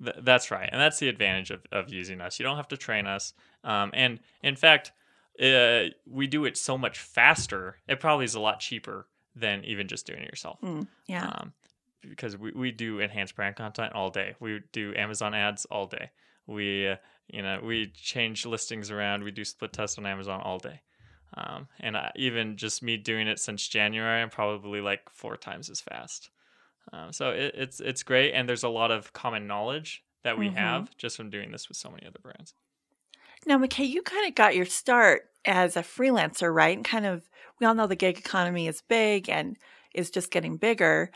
Th- 0.03 0.17
that's 0.19 0.51
right, 0.51 0.67
and 0.69 0.81
that's 0.81 0.99
the 0.99 1.07
advantage 1.07 1.51
of, 1.51 1.61
of 1.71 1.87
using 1.93 2.19
us. 2.19 2.39
You 2.39 2.43
don't 2.43 2.57
have 2.57 2.67
to 2.67 2.77
train 2.77 3.07
us, 3.07 3.33
um, 3.63 3.91
and 3.93 4.19
in 4.41 4.57
fact, 4.57 4.91
uh, 5.41 5.89
we 6.05 6.27
do 6.27 6.45
it 6.45 6.57
so 6.57 6.77
much 6.77 6.99
faster. 6.99 7.77
It 7.87 7.99
probably 7.99 8.25
is 8.25 8.35
a 8.35 8.39
lot 8.39 8.59
cheaper 8.59 9.07
than 9.35 9.63
even 9.65 9.87
just 9.87 10.05
doing 10.05 10.21
it 10.21 10.29
yourself. 10.29 10.59
Mm, 10.61 10.87
yeah. 11.07 11.27
Um, 11.27 11.53
because 12.01 12.37
we, 12.37 12.51
we 12.51 12.71
do 12.71 12.99
enhanced 12.99 13.35
brand 13.35 13.55
content 13.55 13.93
all 13.93 14.09
day. 14.09 14.35
We 14.39 14.59
do 14.71 14.93
Amazon 14.95 15.33
ads 15.33 15.65
all 15.65 15.87
day. 15.87 16.11
We 16.47 16.87
uh, 16.89 16.97
you 17.27 17.41
know 17.41 17.61
we 17.63 17.87
change 17.95 18.45
listings 18.45 18.91
around. 18.91 19.23
We 19.23 19.31
do 19.31 19.45
split 19.45 19.71
tests 19.73 19.97
on 19.97 20.05
Amazon 20.05 20.41
all 20.41 20.59
day. 20.59 20.81
Um, 21.35 21.67
and 21.79 21.97
I, 21.97 22.11
even 22.15 22.57
just 22.57 22.83
me 22.83 22.97
doing 22.97 23.27
it 23.27 23.39
since 23.39 23.67
January, 23.67 24.21
I'm 24.21 24.29
probably 24.29 24.81
like 24.81 25.09
four 25.09 25.35
times 25.37 25.69
as 25.69 25.81
fast. 25.81 26.29
Um, 26.91 27.11
so 27.13 27.29
it, 27.31 27.55
it's 27.55 27.79
it's 27.79 28.03
great, 28.03 28.33
and 28.33 28.47
there's 28.47 28.63
a 28.63 28.69
lot 28.69 28.91
of 28.91 29.13
common 29.13 29.47
knowledge 29.47 30.03
that 30.23 30.37
we 30.37 30.49
Mhm. 30.49 30.53
have 30.55 30.95
just 30.97 31.15
from 31.17 31.29
doing 31.29 31.51
this 31.51 31.67
with 31.69 31.77
so 31.77 31.89
many 31.89 32.05
other 32.05 32.19
brands. 32.21 32.53
Now, 33.45 33.57
McKay, 33.57 33.87
you 33.87 34.01
kind 34.01 34.27
of 34.27 34.35
got 34.35 34.55
your 34.55 34.65
start 34.65 35.29
as 35.45 35.75
a 35.75 35.81
freelancer, 35.81 36.53
right? 36.53 36.75
And 36.75 36.85
kind 36.85 37.05
of, 37.05 37.29
we 37.59 37.65
all 37.65 37.75
know 37.75 37.87
the 37.87 37.95
gig 37.95 38.17
economy 38.17 38.67
is 38.67 38.81
big 38.81 39.29
and 39.29 39.57
is 39.93 40.09
just 40.09 40.31
getting 40.31 40.57
bigger. 40.57 41.11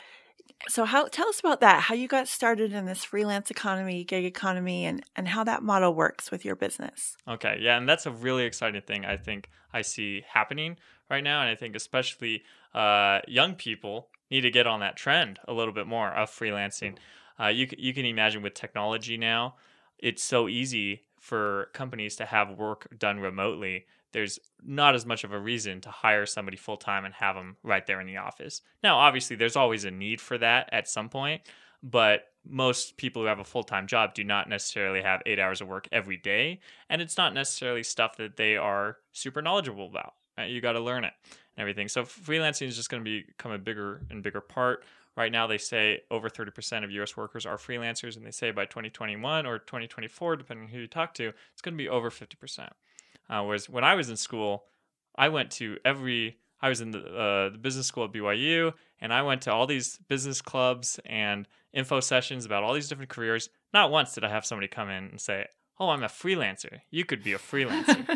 So, 0.68 0.84
how 0.84 1.06
tell 1.06 1.28
us 1.28 1.40
about 1.40 1.60
that? 1.60 1.82
How 1.82 1.94
you 1.94 2.08
got 2.08 2.26
started 2.26 2.72
in 2.72 2.84
this 2.84 3.04
freelance 3.04 3.50
economy, 3.50 4.02
gig 4.02 4.24
economy, 4.24 4.86
and 4.86 5.04
and 5.14 5.28
how 5.28 5.44
that 5.44 5.62
model 5.62 5.94
works 5.94 6.30
with 6.30 6.44
your 6.44 6.56
business. 6.56 7.16
Okay, 7.28 7.58
yeah, 7.60 7.76
and 7.76 7.88
that's 7.88 8.06
a 8.06 8.10
really 8.10 8.44
exciting 8.44 8.82
thing 8.82 9.04
I 9.04 9.16
think 9.16 9.50
I 9.72 9.82
see 9.82 10.24
happening 10.28 10.76
right 11.08 11.22
now, 11.22 11.40
and 11.40 11.50
I 11.50 11.54
think 11.54 11.76
especially 11.76 12.42
uh, 12.74 13.20
young 13.28 13.54
people 13.54 14.08
need 14.30 14.40
to 14.42 14.50
get 14.50 14.66
on 14.66 14.80
that 14.80 14.96
trend 14.96 15.38
a 15.46 15.52
little 15.52 15.72
bit 15.72 15.86
more 15.86 16.10
of 16.10 16.30
freelancing. 16.30 16.96
Uh, 17.38 17.46
you 17.46 17.68
you 17.78 17.94
can 17.94 18.04
imagine 18.04 18.42
with 18.42 18.54
technology 18.54 19.16
now, 19.16 19.54
it's 19.98 20.22
so 20.22 20.48
easy 20.48 21.04
for 21.20 21.68
companies 21.72 22.16
to 22.16 22.24
have 22.24 22.58
work 22.58 22.88
done 22.98 23.20
remotely. 23.20 23.86
There's 24.12 24.38
not 24.64 24.94
as 24.94 25.04
much 25.04 25.24
of 25.24 25.32
a 25.32 25.38
reason 25.38 25.80
to 25.82 25.90
hire 25.90 26.26
somebody 26.26 26.56
full 26.56 26.78
time 26.78 27.04
and 27.04 27.14
have 27.14 27.36
them 27.36 27.56
right 27.62 27.86
there 27.86 28.00
in 28.00 28.06
the 28.06 28.16
office. 28.16 28.62
Now, 28.82 28.98
obviously, 28.98 29.36
there's 29.36 29.56
always 29.56 29.84
a 29.84 29.90
need 29.90 30.20
for 30.20 30.38
that 30.38 30.68
at 30.72 30.88
some 30.88 31.08
point, 31.08 31.42
but 31.82 32.22
most 32.48 32.96
people 32.96 33.22
who 33.22 33.28
have 33.28 33.38
a 33.38 33.44
full 33.44 33.62
time 33.62 33.86
job 33.86 34.14
do 34.14 34.24
not 34.24 34.48
necessarily 34.48 35.02
have 35.02 35.22
eight 35.26 35.38
hours 35.38 35.60
of 35.60 35.68
work 35.68 35.88
every 35.92 36.16
day, 36.16 36.60
and 36.88 37.02
it's 37.02 37.18
not 37.18 37.34
necessarily 37.34 37.82
stuff 37.82 38.16
that 38.16 38.36
they 38.36 38.56
are 38.56 38.96
super 39.12 39.42
knowledgeable 39.42 39.86
about. 39.86 40.14
Right? 40.36 40.50
You 40.50 40.60
got 40.60 40.72
to 40.72 40.80
learn 40.80 41.04
it 41.04 41.12
and 41.26 41.62
everything. 41.62 41.88
So 41.88 42.04
freelancing 42.04 42.68
is 42.68 42.76
just 42.76 42.90
going 42.90 43.04
to 43.04 43.22
become 43.26 43.52
a 43.52 43.58
bigger 43.58 44.02
and 44.10 44.22
bigger 44.22 44.40
part. 44.40 44.84
Right 45.18 45.32
now, 45.32 45.48
they 45.48 45.58
say 45.58 46.02
over 46.12 46.30
30% 46.30 46.84
of 46.84 46.92
US 46.92 47.16
workers 47.16 47.44
are 47.44 47.56
freelancers, 47.56 48.16
and 48.16 48.24
they 48.24 48.30
say 48.30 48.52
by 48.52 48.66
2021 48.66 49.46
or 49.46 49.58
2024, 49.58 50.36
depending 50.36 50.66
on 50.66 50.70
who 50.70 50.78
you 50.78 50.86
talk 50.86 51.12
to, 51.14 51.32
it's 51.52 51.60
going 51.60 51.74
to 51.74 51.76
be 51.76 51.88
over 51.88 52.08
50%. 52.08 52.68
Uh, 53.28 53.42
whereas 53.42 53.68
when 53.68 53.82
I 53.82 53.96
was 53.96 54.10
in 54.10 54.16
school, 54.16 54.66
I 55.16 55.28
went 55.28 55.50
to 55.52 55.76
every, 55.84 56.38
I 56.62 56.68
was 56.68 56.80
in 56.80 56.92
the, 56.92 57.00
uh, 57.00 57.48
the 57.48 57.58
business 57.58 57.88
school 57.88 58.04
at 58.04 58.12
BYU, 58.12 58.72
and 59.00 59.12
I 59.12 59.22
went 59.22 59.42
to 59.42 59.52
all 59.52 59.66
these 59.66 59.98
business 60.08 60.40
clubs 60.40 61.00
and 61.04 61.48
info 61.72 61.98
sessions 61.98 62.46
about 62.46 62.62
all 62.62 62.72
these 62.72 62.88
different 62.88 63.10
careers. 63.10 63.50
Not 63.74 63.90
once 63.90 64.14
did 64.14 64.22
I 64.22 64.28
have 64.28 64.46
somebody 64.46 64.68
come 64.68 64.88
in 64.88 65.02
and 65.06 65.20
say, 65.20 65.46
Oh, 65.80 65.88
I'm 65.88 66.04
a 66.04 66.08
freelancer. 66.08 66.80
You 66.90 67.04
could 67.04 67.24
be 67.24 67.32
a 67.32 67.38
freelancer. 67.38 68.06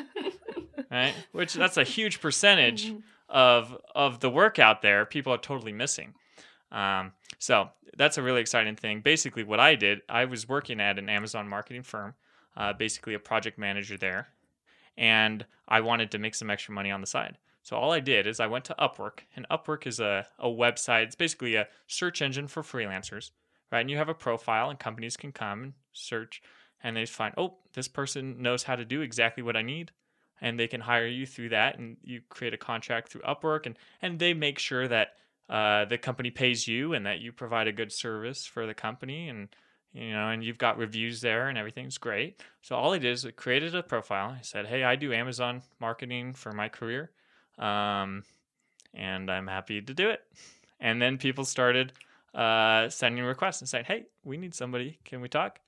right? 0.91 1.15
Which 1.33 1.55
that's 1.55 1.77
a 1.77 1.85
huge 1.85 2.21
percentage 2.21 2.93
of 3.29 3.77
of 3.95 4.21
the 4.21 4.29
work 4.29 4.59
out 4.59 4.83
there 4.83 5.07
people 5.07 5.33
are 5.33 5.39
totally 5.39 5.73
missing. 5.73 6.15
Um, 6.73 7.13
so 7.39 7.69
that's 7.97 8.19
a 8.19 8.23
really 8.23 8.41
exciting 8.41 8.77
thing. 8.77 9.03
Basically, 9.03 9.45
what 9.45 9.61
I 9.61 9.75
did, 9.75 10.01
I 10.09 10.25
was 10.25 10.49
working 10.49 10.81
at 10.81 10.99
an 10.99 11.09
Amazon 11.09 11.49
marketing 11.49 11.83
firm, 11.83 12.15
uh, 12.57 12.73
basically 12.73 13.15
a 13.15 13.19
project 13.19 13.59
manager 13.59 13.97
there, 13.99 14.29
and 14.97 15.45
I 15.69 15.83
wanted 15.83 16.11
to 16.11 16.19
make 16.19 16.35
some 16.35 16.51
extra 16.51 16.75
money 16.75 16.91
on 16.91 17.01
the 17.01 17.07
side. 17.07 17.37
So 17.63 17.77
all 17.77 17.93
I 17.93 18.01
did 18.01 18.27
is 18.27 18.41
I 18.41 18.47
went 18.49 18.65
to 18.67 18.75
Upwork, 18.79 19.21
and 19.37 19.47
Upwork 19.51 19.87
is 19.87 20.01
a, 20.01 20.27
a 20.39 20.49
website. 20.49 21.05
It's 21.05 21.15
basically 21.15 21.55
a 21.55 21.69
search 21.87 22.21
engine 22.21 22.49
for 22.49 22.63
freelancers, 22.63 23.31
right? 23.71 23.81
And 23.81 23.91
you 23.91 23.99
have 23.99 24.09
a 24.09 24.15
profile, 24.15 24.71
and 24.71 24.79
companies 24.79 25.17
can 25.17 25.31
come 25.31 25.63
and 25.63 25.73
search, 25.93 26.43
and 26.83 26.97
they 26.97 27.07
find, 27.07 27.35
oh, 27.37 27.59
this 27.75 27.87
person 27.87 28.43
knows 28.43 28.65
how 28.65 28.77
to 28.77 28.85
do 28.85 29.03
exactly 29.03 29.43
what 29.43 29.57
I 29.57 29.63
need, 29.63 29.93
and 30.41 30.59
they 30.59 30.67
can 30.67 30.81
hire 30.81 31.07
you 31.07 31.27
through 31.27 31.51
that, 31.51 31.79
and 31.79 31.99
you 32.03 32.23
create 32.31 32.55
a 32.55 32.59
contract 32.59 33.11
through 33.11 33.23
Upwork, 33.23 33.67
and 33.67 33.77
and 34.01 34.19
they 34.19 34.35
make 34.35 34.59
sure 34.59 34.89
that 34.89 35.15
uh, 35.53 35.85
the 35.85 35.99
company 35.99 36.31
pays 36.31 36.67
you 36.67 36.95
and 36.95 37.07
that 37.07 37.21
you 37.21 37.31
provide 37.31 37.69
a 37.69 37.73
good 37.73 37.93
service 37.93 38.47
for 38.47 38.67
the 38.67 38.75
company, 38.75 39.29
and 39.29 39.49
you 39.93 40.11
know, 40.11 40.31
and 40.31 40.43
you've 40.43 40.59
got 40.59 40.79
reviews 40.79 41.21
there, 41.21 41.49
and 41.49 41.59
everything's 41.59 41.99
great. 41.99 42.43
So 42.63 42.75
all 42.75 42.95
I 42.95 42.99
did 42.99 43.13
is 43.13 43.27
I 43.27 43.31
created 43.31 43.75
a 43.75 43.83
profile. 43.83 44.35
I 44.39 44.41
said, 44.43 44.67
hey, 44.67 44.83
I 44.83 44.97
do 44.97 45.13
Amazon 45.13 45.63
marketing 45.79 46.33
for 46.33 46.53
my 46.53 46.69
career 46.69 47.11
um, 47.59 48.25
and 48.95 49.31
I'm 49.31 49.47
happy 49.47 49.81
to 49.81 49.95
do 49.95 50.11
it. 50.11 50.21
And 50.81 51.01
then 51.01 51.19
people 51.19 51.45
started 51.45 51.93
uh, 52.35 52.89
sending 52.89 53.25
requests 53.25 53.61
and 53.61 53.69
saying, 53.69 53.85
"Hey, 53.87 54.07
we 54.25 54.37
need 54.37 54.55
somebody. 54.55 54.99
Can 55.05 55.21
we 55.21 55.29
talk?" 55.29 55.61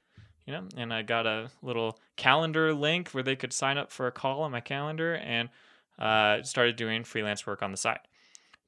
You 0.47 0.53
know, 0.53 0.65
and 0.77 0.93
I 0.93 1.03
got 1.03 1.27
a 1.27 1.51
little 1.63 1.99
calendar 2.17 2.75
link 2.75 3.11
where 3.11 3.23
they 3.23 3.37
could 3.37 3.53
sign 3.53 3.79
up 3.79 3.91
for 3.93 4.07
a 4.07 4.13
call 4.13 4.43
on 4.43 4.51
my 4.51 4.61
calendar, 4.61 5.15
and 5.15 5.49
uh, 5.99 6.43
started 6.43 6.77
doing 6.77 7.05
freelance 7.05 7.47
work 7.47 7.63
on 7.63 7.71
the 7.71 7.77
side. 7.77 8.01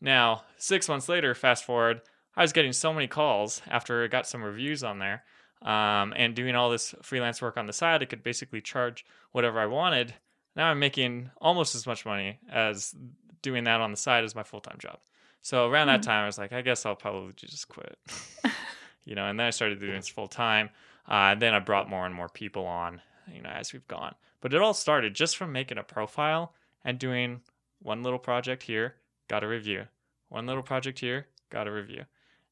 Now, 0.01 0.45
six 0.59 0.89
months 0.89 1.09
later, 1.09 1.35
fast 1.35 1.65
forward, 1.65 2.03
I 2.37 2.43
was 2.43 2.53
getting 2.53 2.73
so 2.73 2.93
many 2.93 3.07
calls 3.07 3.63
after 3.67 4.05
I 4.05 4.09
got 4.09 4.27
some 4.27 4.43
reviews 4.43 4.85
on 4.85 4.99
there, 4.99 5.25
um, 5.63 6.13
and 6.17 6.35
doing 6.35 6.55
all 6.55 6.71
this 6.71 6.95
freelance 7.03 7.41
work 7.41 7.57
on 7.57 7.67
the 7.67 7.73
side. 7.73 8.03
I 8.03 8.07
could 8.07 8.23
basically 8.23 8.61
charge 8.61 9.05
whatever 9.33 9.59
I 9.59 9.67
wanted. 9.67 10.15
Now 10.55 10.67
I'm 10.71 10.79
making 10.79 11.31
almost 11.41 11.75
as 11.75 11.87
much 11.87 12.05
money 12.05 12.39
as 12.51 12.95
doing 13.43 13.65
that 13.65 13.81
on 13.81 13.91
the 13.91 13.97
side 13.97 14.25
as 14.25 14.35
my 14.35 14.43
full 14.43 14.61
time 14.61 14.77
job. 14.79 14.99
So 15.41 15.69
around 15.69 15.87
that 15.87 16.03
time, 16.03 16.25
I 16.25 16.27
was 16.27 16.39
like, 16.39 16.53
I 16.53 16.61
guess 16.61 16.85
I'll 16.85 16.97
probably 16.97 17.33
just 17.37 17.69
quit. 17.69 17.97
you 19.05 19.15
know, 19.15 19.27
and 19.27 19.39
then 19.39 19.47
I 19.47 19.51
started 19.51 19.81
doing 19.81 19.95
this 19.95 20.09
full 20.09 20.29
time. 20.29 20.71
Uh, 21.09 21.31
and 21.33 21.43
then 21.43 21.55
I 21.55 21.61
brought 21.61 21.89
more 21.89 22.05
and 22.05 22.15
more 22.15 22.29
people 22.29 22.67
on, 22.67 23.01
you 23.33 23.41
know, 23.41 23.51
as 23.51 23.73
we've 23.73 23.87
gone. 23.87 24.15
But 24.41 24.53
it 24.53 24.61
all 24.61 24.75
started 24.75 25.15
just 25.15 25.37
from 25.37 25.53
making 25.53 25.79
a 25.79 25.83
profile 25.83 26.53
and 26.85 26.99
doing 26.99 27.41
one 27.81 28.03
little 28.03 28.19
project 28.19 28.65
here, 28.65 28.97
got 29.29 29.45
a 29.45 29.49
review. 29.49 29.85
One 30.29 30.47
little 30.47 30.63
project 30.63 30.99
here, 30.99 31.27
got 31.51 31.67
a 31.69 31.73
review. 31.73 32.05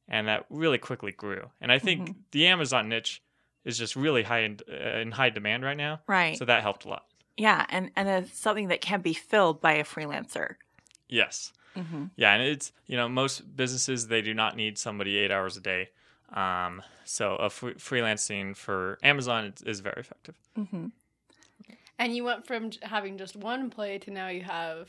And 0.09 0.29
that 0.29 0.45
really 0.51 0.79
quickly 0.79 1.13
grew. 1.13 1.51
And 1.61 1.73
I 1.73 1.79
think 1.79 2.15
the 2.31 2.47
Amazon 2.47 2.89
niche 2.89 3.23
is 3.65 3.79
just 3.79 3.97
really 3.97 4.23
high 4.23 4.41
in, 4.41 4.59
uh, 4.71 4.99
in 4.99 5.13
high 5.13 5.31
demand 5.31 5.65
right 5.65 5.77
now. 5.77 6.01
Right. 6.07 6.37
So 6.37 6.45
that 6.45 6.63
helped 6.63 6.85
a 6.85 6.89
lot. 6.89 7.07
yeah, 7.37 7.65
and 7.71 7.91
and 7.97 8.09
it's 8.09 8.39
something 8.39 8.69
that 8.69 8.81
can 8.81 9.01
be 9.01 9.15
filled 9.15 9.61
by 9.61 9.73
a 9.73 9.85
freelancer. 9.85 10.57
Yes. 11.09 11.53
Mm-hmm. 11.77 12.05
Yeah, 12.17 12.35
and 12.35 12.43
it's 12.43 12.71
you 12.87 12.97
know 12.97 13.09
most 13.09 13.57
businesses 13.57 14.07
they 14.09 14.21
do 14.23 14.35
not 14.35 14.57
need 14.57 14.79
somebody 14.79 15.17
eight 15.17 15.31
hours 15.33 15.57
a 15.57 15.61
day. 15.61 15.89
Um, 16.33 16.83
so 17.05 17.37
a 17.37 17.49
free- 17.51 17.75
freelancing 17.75 18.55
for 18.57 18.99
Amazon 19.03 19.47
is, 19.57 19.63
is 19.63 19.81
very 19.81 20.01
effective. 20.01 20.37
Mm-hmm. 20.59 20.87
And 21.99 22.15
you 22.15 22.25
went 22.25 22.47
from 22.47 22.71
having 22.83 23.19
just 23.19 23.37
one 23.37 23.61
employee 23.61 24.01
to 24.01 24.11
now 24.11 24.29
you 24.29 24.43
have. 24.43 24.89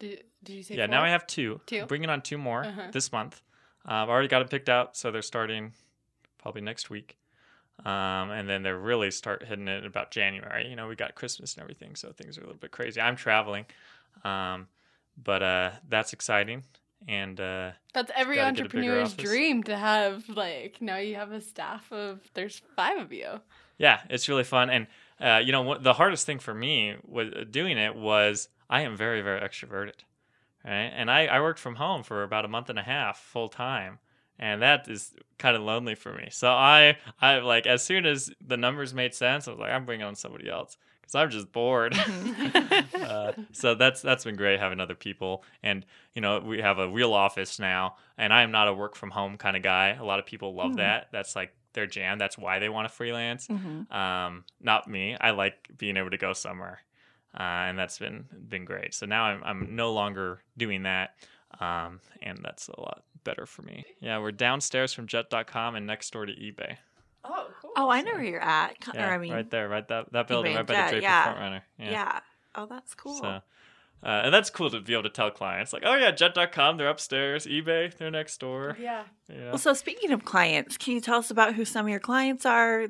Did, 0.00 0.24
did 0.42 0.52
you 0.54 0.62
say? 0.64 0.74
Yeah, 0.76 0.86
now? 0.86 1.04
I 1.04 1.10
have 1.10 1.26
two. 1.28 1.60
Two? 1.66 1.86
Bringing 1.86 2.10
on 2.10 2.20
two 2.22 2.38
more 2.38 2.64
Uh-huh. 2.64 2.88
this 2.92 3.12
month. 3.12 3.40
Uh, 3.88 3.92
I've 3.92 4.08
already 4.08 4.26
got 4.28 4.40
them 4.40 4.48
picked 4.48 4.68
out, 4.68 4.96
so 4.96 5.10
they're 5.12 5.22
starting 5.22 5.72
probably 6.38 6.62
next 6.62 6.90
week. 6.90 7.16
Um, 7.84 8.30
and 8.30 8.46
then 8.48 8.62
they're 8.62 8.78
really 8.78 9.10
start 9.10 9.42
hitting 9.44 9.66
it 9.68 9.86
about 9.86 10.10
January. 10.10 10.68
You 10.68 10.76
know, 10.76 10.88
we 10.88 10.96
got 10.96 11.14
Christmas 11.14 11.54
and 11.54 11.62
everything, 11.62 11.94
so 11.96 12.12
things 12.12 12.36
are 12.36 12.42
a 12.42 12.44
little 12.44 12.58
bit 12.60 12.72
crazy. 12.72 13.00
I'm 13.00 13.16
traveling, 13.16 13.64
um, 14.24 14.66
but 15.22 15.42
uh, 15.42 15.70
that's 15.88 16.12
exciting. 16.12 16.64
And 17.08 17.40
uh, 17.40 17.70
That's 17.94 18.12
every 18.14 18.36
Gotta 18.36 18.52
get 18.52 18.66
a 18.66 18.68
bigger 18.68 19.00
entrepreneur's 19.00 19.14
dream 19.14 19.62
to 19.62 19.76
have 19.76 20.28
like 20.28 20.82
now 20.82 20.98
you 20.98 21.14
have 21.14 21.32
a 21.32 21.40
staff 21.40 21.90
of 21.90 22.20
there's 22.34 22.60
five 22.76 22.98
of 22.98 23.10
you. 23.12 23.40
Yeah, 23.78 24.00
it's 24.10 24.28
really 24.28 24.44
fun. 24.44 24.68
And, 24.68 24.86
uh, 25.18 25.40
you 25.42 25.52
know, 25.52 25.62
what, 25.62 25.82
the 25.82 25.94
hardest 25.94 26.26
thing 26.26 26.38
for 26.38 26.52
me 26.52 26.96
with 27.08 27.50
doing 27.50 27.78
it 27.78 27.96
was 27.96 28.50
I 28.70 28.82
am 28.82 28.96
very, 28.96 29.20
very 29.20 29.40
extroverted. 29.40 30.04
Right. 30.64 30.92
And 30.94 31.10
I, 31.10 31.26
I 31.26 31.40
worked 31.40 31.58
from 31.58 31.74
home 31.74 32.02
for 32.02 32.22
about 32.22 32.44
a 32.44 32.48
month 32.48 32.70
and 32.70 32.78
a 32.78 32.82
half 32.82 33.18
full 33.18 33.48
time. 33.48 33.98
And 34.38 34.62
that 34.62 34.88
is 34.88 35.14
kind 35.38 35.54
of 35.54 35.62
lonely 35.62 35.94
for 35.94 36.14
me. 36.14 36.28
So 36.30 36.50
I, 36.50 36.96
I 37.20 37.40
like, 37.40 37.66
as 37.66 37.82
soon 37.82 38.06
as 38.06 38.30
the 38.46 38.56
numbers 38.56 38.94
made 38.94 39.14
sense, 39.14 39.46
I 39.46 39.50
was 39.50 39.60
like, 39.60 39.70
I'm 39.70 39.84
bringing 39.84 40.06
on 40.06 40.14
somebody 40.14 40.48
else 40.48 40.78
because 41.10 41.14
I'm 41.14 41.30
just 41.30 41.52
bored. 41.52 41.94
uh, 42.94 43.32
so 43.52 43.74
that's 43.74 44.02
that's 44.02 44.24
been 44.24 44.36
great 44.36 44.60
having 44.60 44.80
other 44.80 44.94
people, 44.94 45.44
and 45.62 45.84
you 46.14 46.22
know 46.22 46.40
we 46.40 46.60
have 46.60 46.78
a 46.78 46.88
real 46.88 47.12
office 47.12 47.58
now, 47.58 47.96
and 48.16 48.32
I 48.32 48.42
am 48.42 48.50
not 48.50 48.68
a 48.68 48.74
work 48.74 48.94
from 48.96 49.10
home 49.10 49.36
kind 49.36 49.56
of 49.56 49.62
guy. 49.62 49.90
A 49.90 50.04
lot 50.04 50.18
of 50.18 50.26
people 50.26 50.54
love 50.54 50.76
that. 50.76 51.08
That's 51.12 51.34
like 51.36 51.52
their 51.72 51.86
jam. 51.86 52.18
That's 52.18 52.38
why 52.38 52.58
they 52.58 52.68
want 52.68 52.88
to 52.88 52.94
freelance. 52.94 53.48
Um, 53.90 54.44
not 54.60 54.88
me. 54.88 55.16
I 55.20 55.30
like 55.30 55.70
being 55.76 55.96
able 55.96 56.10
to 56.10 56.18
go 56.18 56.32
somewhere, 56.32 56.80
uh, 57.38 57.42
and 57.68 57.78
that's 57.78 57.98
been 57.98 58.24
been 58.48 58.64
great. 58.64 58.94
So 58.94 59.06
now 59.06 59.24
I'm 59.24 59.42
I'm 59.44 59.76
no 59.76 59.92
longer 59.92 60.40
doing 60.56 60.82
that, 60.84 61.14
um, 61.60 62.00
and 62.22 62.38
that's 62.42 62.68
a 62.68 62.80
lot 62.80 63.02
better 63.24 63.46
for 63.46 63.62
me. 63.62 63.84
Yeah, 64.00 64.18
we're 64.18 64.32
downstairs 64.32 64.92
from 64.92 65.06
Jet.com 65.06 65.74
and 65.74 65.86
next 65.86 66.12
door 66.12 66.26
to 66.26 66.32
eBay. 66.32 66.76
Oh, 67.24 67.48
cool. 67.60 67.70
Oh, 67.76 67.90
I 67.90 68.00
know 68.02 68.12
where 68.12 68.24
you're 68.24 68.42
at. 68.42 68.76
Yeah, 68.94 69.08
or 69.08 69.12
I 69.12 69.18
mean, 69.18 69.32
right 69.32 69.50
there, 69.50 69.68
right 69.68 69.86
that 69.88 70.12
that 70.12 70.28
building, 70.28 70.52
eBay 70.52 70.56
right 70.56 70.66
by 70.66 70.74
Jet, 70.74 70.84
the 70.86 70.90
Draper 70.92 71.02
yeah. 71.02 71.22
Front 71.24 71.38
Runner. 71.38 71.64
yeah. 71.78 72.20
Oh, 72.54 72.66
that's 72.66 72.94
cool. 72.94 73.14
So, 73.14 73.26
uh, 73.26 73.42
and 74.02 74.34
that's 74.34 74.50
cool 74.50 74.70
to 74.70 74.80
be 74.80 74.94
able 74.94 75.02
to 75.04 75.10
tell 75.10 75.30
clients, 75.30 75.72
like, 75.72 75.82
oh 75.84 75.94
yeah, 75.94 76.10
Jet.com, 76.10 76.78
they're 76.78 76.88
upstairs. 76.88 77.46
eBay, 77.46 77.94
they're 77.96 78.10
next 78.10 78.40
door. 78.40 78.76
Yeah. 78.80 79.04
Yeah. 79.28 79.50
Well, 79.50 79.58
so 79.58 79.74
speaking 79.74 80.10
of 80.10 80.24
clients, 80.24 80.76
can 80.76 80.94
you 80.94 81.00
tell 81.00 81.18
us 81.18 81.30
about 81.30 81.54
who 81.54 81.64
some 81.64 81.86
of 81.86 81.90
your 81.90 82.00
clients 82.00 82.46
are, 82.46 82.88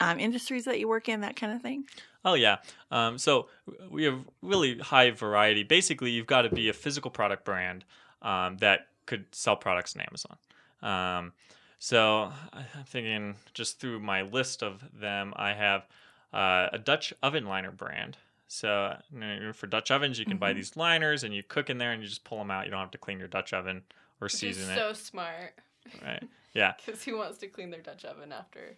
um, 0.00 0.18
industries 0.18 0.64
that 0.64 0.78
you 0.78 0.88
work 0.88 1.08
in, 1.08 1.20
that 1.20 1.36
kind 1.36 1.52
of 1.52 1.62
thing? 1.62 1.84
Oh 2.24 2.34
yeah. 2.34 2.58
Um, 2.90 3.18
so 3.18 3.48
we 3.90 4.04
have 4.04 4.18
really 4.42 4.78
high 4.78 5.10
variety. 5.10 5.62
Basically, 5.62 6.10
you've 6.10 6.26
got 6.26 6.42
to 6.42 6.50
be 6.50 6.68
a 6.68 6.72
physical 6.72 7.10
product 7.10 7.44
brand 7.44 7.84
um, 8.22 8.56
that 8.58 8.88
could 9.06 9.26
sell 9.32 9.56
products 9.56 9.96
on 9.96 10.02
Amazon. 10.02 10.36
Um, 10.82 11.32
so 11.78 12.30
I'm 12.52 12.84
thinking 12.86 13.36
just 13.54 13.80
through 13.80 14.00
my 14.00 14.22
list 14.22 14.62
of 14.62 14.82
them, 14.98 15.32
I 15.36 15.54
have 15.54 15.86
uh, 16.32 16.68
a 16.72 16.78
Dutch 16.78 17.14
oven 17.22 17.46
liner 17.46 17.70
brand. 17.70 18.18
So 18.48 18.96
you 19.12 19.20
know, 19.20 19.52
for 19.52 19.66
Dutch 19.66 19.90
ovens, 19.90 20.18
you 20.18 20.26
can 20.26 20.36
buy 20.36 20.52
these 20.52 20.76
liners 20.76 21.24
and 21.24 21.32
you 21.32 21.42
cook 21.42 21.70
in 21.70 21.78
there 21.78 21.92
and 21.92 22.02
you 22.02 22.08
just 22.08 22.24
pull 22.24 22.38
them 22.38 22.50
out. 22.50 22.64
You 22.64 22.70
don't 22.70 22.80
have 22.80 22.90
to 22.90 22.98
clean 22.98 23.18
your 23.18 23.28
Dutch 23.28 23.52
oven 23.52 23.82
or 24.20 24.26
Which 24.26 24.34
is 24.34 24.40
season 24.40 24.74
so 24.74 24.92
smart. 24.92 25.54
Right? 26.02 26.22
Yeah. 26.52 26.74
because 26.84 27.02
who 27.04 27.16
wants 27.16 27.38
to 27.38 27.46
clean 27.46 27.70
their 27.70 27.80
Dutch 27.80 28.04
oven 28.04 28.32
after 28.32 28.76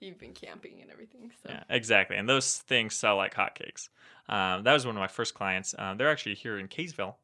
you've 0.00 0.18
been 0.18 0.32
camping 0.32 0.80
and 0.82 0.90
everything? 0.90 1.30
So 1.42 1.50
Yeah, 1.50 1.62
exactly. 1.68 2.16
And 2.16 2.28
those 2.28 2.58
things 2.58 2.94
sell 2.94 3.16
like 3.16 3.34
hotcakes. 3.34 3.88
Um, 4.28 4.64
that 4.64 4.72
was 4.72 4.86
one 4.86 4.96
of 4.96 5.00
my 5.00 5.08
first 5.08 5.34
clients. 5.34 5.74
Um, 5.78 5.96
they're 5.96 6.10
actually 6.10 6.34
here 6.34 6.58
in 6.58 6.68
Kaysville. 6.68 7.16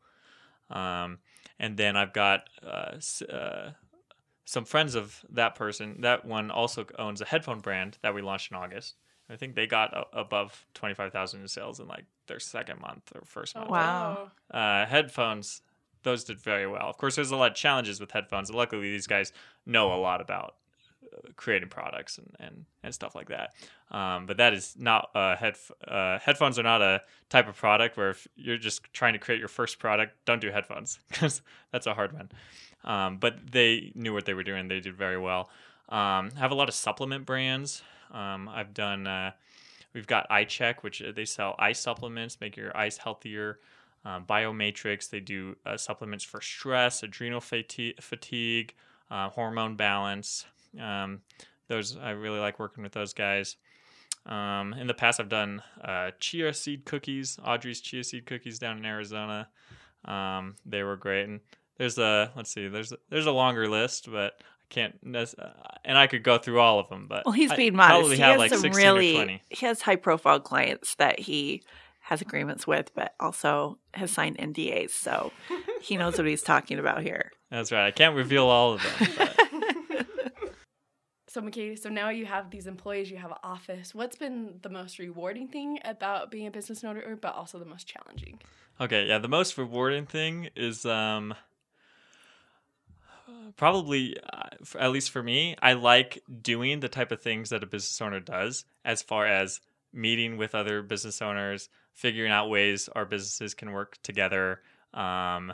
Um, 0.70 1.18
and 1.58 1.76
then 1.76 1.96
I've 1.96 2.12
got 2.12 2.48
uh, 2.66 2.96
uh, 3.32 3.70
some 4.44 4.64
friends 4.64 4.94
of 4.94 5.24
that 5.30 5.54
person. 5.54 6.00
That 6.00 6.24
one 6.24 6.50
also 6.50 6.86
owns 6.98 7.20
a 7.20 7.24
headphone 7.24 7.60
brand 7.60 7.98
that 8.02 8.14
we 8.14 8.22
launched 8.22 8.50
in 8.50 8.56
August. 8.56 8.96
I 9.28 9.36
think 9.36 9.54
they 9.54 9.66
got 9.66 9.92
a- 9.94 10.18
above 10.18 10.66
25,000 10.74 11.40
in 11.40 11.48
sales 11.48 11.80
in 11.80 11.88
like 11.88 12.04
their 12.26 12.40
second 12.40 12.80
month 12.80 13.12
or 13.14 13.22
first 13.24 13.56
month. 13.56 13.70
Wow. 13.70 14.30
Uh, 14.50 14.86
headphones, 14.86 15.62
those 16.02 16.24
did 16.24 16.40
very 16.40 16.66
well. 16.66 16.88
Of 16.88 16.96
course, 16.96 17.16
there's 17.16 17.32
a 17.32 17.36
lot 17.36 17.52
of 17.52 17.56
challenges 17.56 18.00
with 18.00 18.12
headphones. 18.12 18.50
Luckily, 18.50 18.90
these 18.90 19.06
guys 19.06 19.32
know 19.64 19.92
a 19.92 19.98
lot 19.98 20.20
about 20.20 20.56
creating 21.36 21.68
products 21.68 22.18
and, 22.18 22.36
and, 22.38 22.64
and 22.82 22.94
stuff 22.94 23.14
like 23.14 23.28
that. 23.28 23.54
Um, 23.90 24.26
but 24.26 24.36
that 24.38 24.54
is 24.54 24.74
not 24.78 25.10
a 25.14 25.36
head. 25.36 25.56
Uh, 25.86 26.18
headphones 26.18 26.58
are 26.58 26.62
not 26.62 26.82
a 26.82 27.02
type 27.28 27.48
of 27.48 27.56
product 27.56 27.96
where 27.96 28.10
if 28.10 28.26
you're 28.36 28.56
just 28.58 28.82
trying 28.92 29.12
to 29.12 29.18
create 29.18 29.38
your 29.38 29.48
first 29.48 29.78
product, 29.78 30.14
don't 30.24 30.40
do 30.40 30.50
headphones 30.50 30.98
because 31.08 31.42
that's 31.72 31.86
a 31.86 31.94
hard 31.94 32.12
one. 32.12 32.30
Um, 32.84 33.18
but 33.18 33.50
they 33.50 33.92
knew 33.94 34.12
what 34.12 34.24
they 34.24 34.34
were 34.34 34.44
doing. 34.44 34.68
They 34.68 34.80
did 34.80 34.96
very 34.96 35.18
well. 35.18 35.50
Um, 35.88 36.30
I 36.36 36.38
have 36.38 36.50
a 36.50 36.54
lot 36.54 36.68
of 36.68 36.74
supplement 36.74 37.26
brands. 37.26 37.82
Um, 38.12 38.48
I've 38.48 38.74
done. 38.74 39.06
Uh, 39.06 39.32
we've 39.92 40.06
got 40.06 40.28
iCheck, 40.30 40.82
which 40.82 41.02
uh, 41.02 41.12
they 41.14 41.24
sell 41.24 41.54
eye 41.58 41.72
supplements, 41.72 42.40
make 42.40 42.56
your 42.56 42.76
eyes 42.76 42.98
healthier. 42.98 43.58
Um, 44.04 44.24
Biomatrix, 44.24 45.10
they 45.10 45.18
do 45.18 45.56
uh, 45.66 45.76
supplements 45.76 46.24
for 46.24 46.40
stress, 46.40 47.02
adrenal 47.02 47.40
fati- 47.40 48.00
fatigue, 48.00 48.72
uh, 49.10 49.30
hormone 49.30 49.74
balance. 49.74 50.46
Um, 50.80 51.20
those 51.68 51.96
I 51.96 52.10
really 52.10 52.38
like 52.38 52.58
working 52.58 52.82
with 52.82 52.92
those 52.92 53.12
guys. 53.12 53.56
Um, 54.26 54.72
in 54.74 54.86
the 54.86 54.94
past, 54.94 55.20
I've 55.20 55.28
done 55.28 55.62
uh, 55.82 56.10
chia 56.18 56.52
seed 56.52 56.84
cookies, 56.84 57.38
Audrey's 57.44 57.80
chia 57.80 58.02
seed 58.02 58.26
cookies 58.26 58.58
down 58.58 58.78
in 58.78 58.84
Arizona. 58.84 59.48
Um, 60.04 60.56
they 60.64 60.82
were 60.82 60.96
great, 60.96 61.28
and 61.28 61.40
there's 61.78 61.98
a 61.98 62.32
let's 62.36 62.52
see, 62.52 62.68
there's 62.68 62.92
there's 63.10 63.26
a 63.26 63.32
longer 63.32 63.68
list, 63.68 64.10
but 64.10 64.34
I 64.40 64.64
can't. 64.70 64.94
Uh, 65.04 65.26
and 65.84 65.96
I 65.96 66.06
could 66.06 66.22
go 66.22 66.38
through 66.38 66.60
all 66.60 66.80
of 66.80 66.88
them, 66.88 67.06
but 67.08 67.24
Well, 67.24 67.32
he's 67.32 67.52
I 67.52 67.56
being 67.56 67.76
modest. 67.76 67.98
Probably 67.98 68.16
He 68.16 68.22
have 68.22 68.32
has 68.32 68.38
like 68.38 68.54
some 68.54 68.72
really, 68.72 69.42
he 69.50 69.66
has 69.66 69.82
high 69.82 69.96
profile 69.96 70.40
clients 70.40 70.96
that 70.96 71.20
he 71.20 71.62
has 72.00 72.20
agreements 72.20 72.66
with, 72.66 72.94
but 72.94 73.14
also 73.18 73.78
has 73.92 74.12
signed 74.12 74.38
NDAs. 74.38 74.90
So 74.90 75.32
he 75.82 75.96
knows 75.96 76.18
what 76.18 76.26
he's 76.26 76.42
talking 76.42 76.78
about 76.78 77.02
here. 77.02 77.32
That's 77.50 77.72
right. 77.72 77.86
I 77.86 77.90
can't 77.90 78.14
reveal 78.16 78.46
all 78.46 78.74
of 78.74 78.82
them. 78.82 79.25
So, 81.36 81.42
McKay, 81.42 81.78
so 81.78 81.90
now 81.90 82.08
you 82.08 82.24
have 82.24 82.50
these 82.50 82.66
employees, 82.66 83.10
you 83.10 83.18
have 83.18 83.30
an 83.30 83.36
office. 83.44 83.94
What's 83.94 84.16
been 84.16 84.54
the 84.62 84.70
most 84.70 84.98
rewarding 84.98 85.48
thing 85.48 85.78
about 85.84 86.30
being 86.30 86.46
a 86.46 86.50
business 86.50 86.82
owner, 86.82 87.14
but 87.14 87.34
also 87.34 87.58
the 87.58 87.66
most 87.66 87.86
challenging? 87.86 88.40
Okay, 88.80 89.06
yeah, 89.06 89.18
the 89.18 89.28
most 89.28 89.58
rewarding 89.58 90.06
thing 90.06 90.48
is 90.56 90.86
um 90.86 91.34
probably 93.58 94.16
uh, 94.32 94.48
at 94.80 94.92
least 94.92 95.10
for 95.10 95.22
me, 95.22 95.56
I 95.60 95.74
like 95.74 96.22
doing 96.40 96.80
the 96.80 96.88
type 96.88 97.12
of 97.12 97.20
things 97.20 97.50
that 97.50 97.62
a 97.62 97.66
business 97.66 98.00
owner 98.00 98.20
does 98.20 98.64
as 98.82 99.02
far 99.02 99.26
as 99.26 99.60
meeting 99.92 100.38
with 100.38 100.54
other 100.54 100.80
business 100.80 101.20
owners, 101.20 101.68
figuring 101.92 102.32
out 102.32 102.48
ways 102.48 102.88
our 102.94 103.04
businesses 103.04 103.52
can 103.52 103.72
work 103.72 103.98
together. 104.02 104.62
Um 104.94 105.52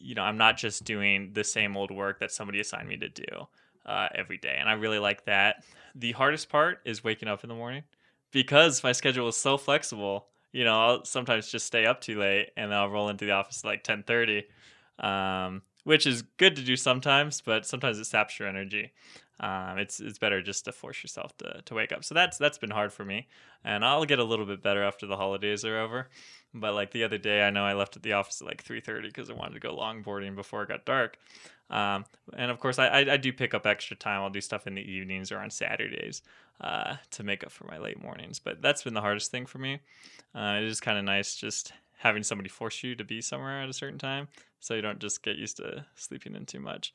you 0.00 0.16
know, 0.16 0.22
I'm 0.22 0.36
not 0.36 0.56
just 0.56 0.82
doing 0.82 1.32
the 1.32 1.44
same 1.44 1.76
old 1.76 1.92
work 1.92 2.18
that 2.18 2.32
somebody 2.32 2.58
assigned 2.58 2.88
me 2.88 2.96
to 2.96 3.08
do 3.08 3.46
uh, 3.88 4.08
every 4.14 4.38
day, 4.38 4.56
and 4.60 4.68
I 4.68 4.74
really 4.74 4.98
like 4.98 5.24
that. 5.24 5.64
The 5.94 6.12
hardest 6.12 6.48
part 6.48 6.80
is 6.84 7.02
waking 7.02 7.28
up 7.28 7.42
in 7.42 7.48
the 7.48 7.54
morning 7.56 7.82
because 8.30 8.84
my 8.84 8.92
schedule 8.92 9.26
is 9.28 9.36
so 9.36 9.56
flexible. 9.56 10.28
You 10.52 10.64
know, 10.64 10.80
I'll 10.80 11.04
sometimes 11.04 11.50
just 11.50 11.66
stay 11.66 11.86
up 11.86 12.00
too 12.00 12.20
late, 12.20 12.50
and 12.56 12.70
then 12.70 12.78
I'll 12.78 12.90
roll 12.90 13.08
into 13.08 13.24
the 13.24 13.32
office 13.32 13.64
at 13.64 13.68
like 13.68 13.82
ten 13.82 14.02
thirty, 14.02 14.44
um, 14.98 15.62
which 15.84 16.06
is 16.06 16.22
good 16.36 16.56
to 16.56 16.62
do 16.62 16.76
sometimes, 16.76 17.40
but 17.40 17.66
sometimes 17.66 17.98
it 17.98 18.04
saps 18.04 18.38
your 18.38 18.48
energy. 18.48 18.92
Um, 19.40 19.78
it's 19.78 20.00
it's 20.00 20.18
better 20.18 20.42
just 20.42 20.64
to 20.64 20.72
force 20.72 21.02
yourself 21.02 21.36
to, 21.38 21.62
to 21.64 21.74
wake 21.74 21.92
up. 21.92 22.04
So 22.04 22.14
that's 22.14 22.38
that's 22.38 22.58
been 22.58 22.70
hard 22.70 22.92
for 22.92 23.04
me, 23.04 23.28
and 23.64 23.84
I'll 23.84 24.04
get 24.04 24.18
a 24.18 24.24
little 24.24 24.46
bit 24.46 24.62
better 24.62 24.82
after 24.82 25.06
the 25.06 25.16
holidays 25.16 25.64
are 25.64 25.78
over. 25.78 26.08
But 26.54 26.74
like 26.74 26.90
the 26.90 27.04
other 27.04 27.18
day, 27.18 27.42
I 27.42 27.50
know 27.50 27.64
I 27.64 27.74
left 27.74 27.96
at 27.96 28.02
the 28.02 28.14
office 28.14 28.40
at 28.40 28.46
like 28.46 28.62
three 28.62 28.80
thirty 28.80 29.08
because 29.08 29.30
I 29.30 29.34
wanted 29.34 29.54
to 29.54 29.60
go 29.60 29.76
longboarding 29.76 30.34
before 30.34 30.62
it 30.62 30.68
got 30.68 30.84
dark. 30.84 31.18
Um, 31.70 32.04
and 32.36 32.50
of 32.50 32.58
course, 32.60 32.78
I, 32.78 32.86
I 32.86 33.12
I 33.12 33.16
do 33.16 33.32
pick 33.32 33.54
up 33.54 33.66
extra 33.66 33.96
time. 33.96 34.22
I'll 34.22 34.30
do 34.30 34.40
stuff 34.40 34.66
in 34.66 34.74
the 34.74 34.82
evenings 34.82 35.30
or 35.30 35.38
on 35.38 35.50
Saturdays 35.50 36.22
uh, 36.60 36.96
to 37.12 37.22
make 37.22 37.44
up 37.44 37.50
for 37.50 37.64
my 37.64 37.78
late 37.78 38.02
mornings. 38.02 38.38
But 38.38 38.62
that's 38.62 38.82
been 38.82 38.94
the 38.94 39.00
hardest 39.00 39.30
thing 39.30 39.46
for 39.46 39.58
me. 39.58 39.80
Uh, 40.34 40.58
it 40.58 40.64
is 40.64 40.80
kind 40.80 40.98
of 40.98 41.04
nice 41.04 41.36
just 41.36 41.72
having 41.98 42.22
somebody 42.22 42.48
force 42.48 42.82
you 42.82 42.94
to 42.94 43.04
be 43.04 43.20
somewhere 43.20 43.60
at 43.62 43.68
a 43.68 43.72
certain 43.72 43.98
time, 43.98 44.28
so 44.60 44.74
you 44.74 44.82
don't 44.82 45.00
just 45.00 45.22
get 45.22 45.36
used 45.36 45.56
to 45.58 45.84
sleeping 45.94 46.34
in 46.34 46.46
too 46.46 46.60
much. 46.60 46.92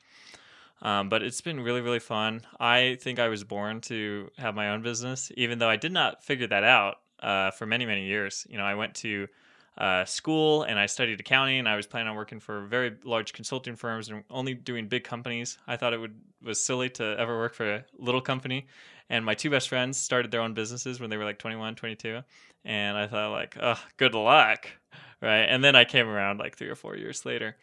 Um, 0.82 1.08
but 1.08 1.22
it's 1.22 1.40
been 1.40 1.60
really, 1.60 1.80
really 1.80 1.98
fun. 2.00 2.42
I 2.58 2.98
think 3.00 3.18
I 3.18 3.28
was 3.28 3.44
born 3.44 3.80
to 3.82 4.30
have 4.38 4.54
my 4.54 4.70
own 4.70 4.82
business, 4.82 5.30
even 5.36 5.58
though 5.58 5.68
I 5.68 5.76
did 5.76 5.92
not 5.92 6.22
figure 6.24 6.46
that 6.48 6.64
out 6.64 6.96
uh, 7.20 7.50
for 7.52 7.66
many, 7.66 7.86
many 7.86 8.06
years. 8.06 8.46
You 8.50 8.58
know, 8.58 8.64
I 8.64 8.74
went 8.74 8.94
to 8.96 9.28
uh, 9.76 10.04
school 10.04 10.62
and 10.62 10.78
I 10.78 10.86
studied 10.86 11.20
accounting. 11.20 11.58
And 11.58 11.68
I 11.68 11.76
was 11.76 11.86
planning 11.86 12.08
on 12.08 12.16
working 12.16 12.40
for 12.40 12.62
very 12.62 12.96
large 13.04 13.32
consulting 13.32 13.76
firms 13.76 14.08
and 14.08 14.24
only 14.30 14.54
doing 14.54 14.88
big 14.88 15.04
companies. 15.04 15.58
I 15.66 15.76
thought 15.76 15.92
it 15.92 16.00
would 16.00 16.14
was 16.42 16.62
silly 16.62 16.90
to 16.90 17.16
ever 17.18 17.36
work 17.38 17.54
for 17.54 17.76
a 17.76 17.84
little 17.98 18.20
company. 18.20 18.66
And 19.10 19.24
my 19.24 19.34
two 19.34 19.50
best 19.50 19.68
friends 19.68 19.98
started 19.98 20.30
their 20.30 20.40
own 20.40 20.54
businesses 20.54 21.00
when 21.00 21.10
they 21.10 21.16
were 21.16 21.24
like 21.24 21.38
21, 21.38 21.74
22. 21.74 22.20
And 22.64 22.96
I 22.96 23.06
thought 23.06 23.32
like, 23.32 23.56
oh, 23.60 23.80
good 23.96 24.14
luck, 24.14 24.68
right? 25.20 25.44
And 25.44 25.62
then 25.62 25.76
I 25.76 25.84
came 25.84 26.08
around 26.08 26.38
like 26.38 26.56
three 26.56 26.68
or 26.68 26.74
four 26.74 26.96
years 26.96 27.26
later. 27.26 27.56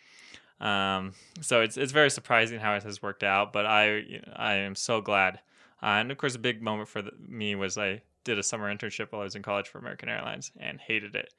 Um, 0.59 1.13
so 1.41 1.61
it's 1.61 1.75
it's 1.75 1.91
very 1.91 2.11
surprising 2.11 2.59
how 2.59 2.75
it 2.75 2.83
has 2.83 3.01
worked 3.01 3.23
out, 3.23 3.51
but 3.51 3.65
I 3.65 3.95
you 3.97 4.19
know, 4.19 4.33
I 4.35 4.55
am 4.55 4.75
so 4.75 5.01
glad. 5.01 5.39
Uh, 5.81 5.97
and 5.97 6.11
of 6.11 6.17
course, 6.19 6.35
a 6.35 6.39
big 6.39 6.61
moment 6.61 6.87
for 6.87 7.01
the, 7.01 7.11
me 7.27 7.55
was 7.55 7.79
I 7.79 8.03
did 8.23 8.37
a 8.37 8.43
summer 8.43 8.73
internship 8.73 9.11
while 9.11 9.21
I 9.21 9.23
was 9.23 9.35
in 9.35 9.41
college 9.41 9.67
for 9.67 9.79
American 9.79 10.07
Airlines 10.07 10.51
and 10.59 10.79
hated 10.79 11.15
it, 11.15 11.33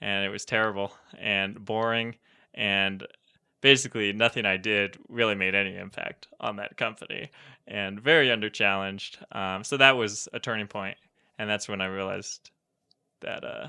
and 0.00 0.24
it 0.24 0.28
was 0.28 0.44
terrible 0.44 0.92
and 1.18 1.64
boring 1.64 2.16
and 2.54 3.06
basically 3.60 4.12
nothing 4.12 4.44
I 4.46 4.56
did 4.56 4.96
really 5.08 5.34
made 5.34 5.54
any 5.54 5.76
impact 5.76 6.28
on 6.38 6.56
that 6.56 6.76
company, 6.76 7.30
and 7.66 8.00
very 8.00 8.30
under 8.30 8.48
challenged. 8.48 9.18
Um, 9.32 9.64
so 9.64 9.76
that 9.78 9.96
was 9.96 10.28
a 10.32 10.38
turning 10.38 10.66
point, 10.68 10.96
and 11.38 11.50
that's 11.50 11.68
when 11.68 11.80
I 11.80 11.86
realized 11.86 12.50
that 13.20 13.44
uh, 13.44 13.68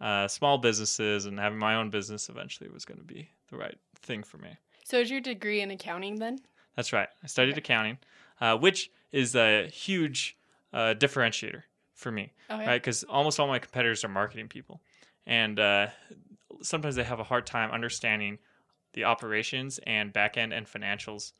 uh, 0.00 0.28
small 0.28 0.58
businesses 0.58 1.26
and 1.26 1.38
having 1.38 1.58
my 1.58 1.74
own 1.74 1.90
business 1.90 2.28
eventually 2.28 2.70
was 2.70 2.84
going 2.84 2.98
to 2.98 3.04
be 3.04 3.28
the 3.50 3.56
right 3.56 3.76
thing 4.02 4.22
for 4.22 4.38
me. 4.38 4.50
So 4.84 4.98
is 4.98 5.10
your 5.10 5.20
degree 5.20 5.60
in 5.60 5.70
accounting 5.70 6.16
then? 6.16 6.38
That's 6.76 6.92
right. 6.92 7.08
I 7.22 7.26
studied 7.26 7.58
accounting, 7.58 7.98
uh, 8.40 8.56
which 8.58 8.90
is 9.12 9.34
a 9.34 9.66
huge 9.68 10.36
uh, 10.72 10.94
differentiator 10.96 11.62
for 11.94 12.12
me, 12.12 12.32
Oh, 12.48 12.58
yeah. 12.60 12.66
right? 12.68 12.80
Because 12.80 13.02
almost 13.04 13.40
all 13.40 13.48
my 13.48 13.58
competitors 13.58 14.04
are 14.04 14.08
marketing 14.08 14.48
people, 14.48 14.80
and 15.26 15.58
uh, 15.58 15.86
sometimes 16.62 16.96
they 16.96 17.04
have 17.04 17.20
a 17.20 17.24
hard 17.24 17.46
time 17.46 17.70
understanding 17.70 18.38
the 18.92 19.04
operations 19.04 19.78
and 19.86 20.12
back 20.12 20.36
end 20.36 20.52
and 20.52 20.66
financials 20.66 21.32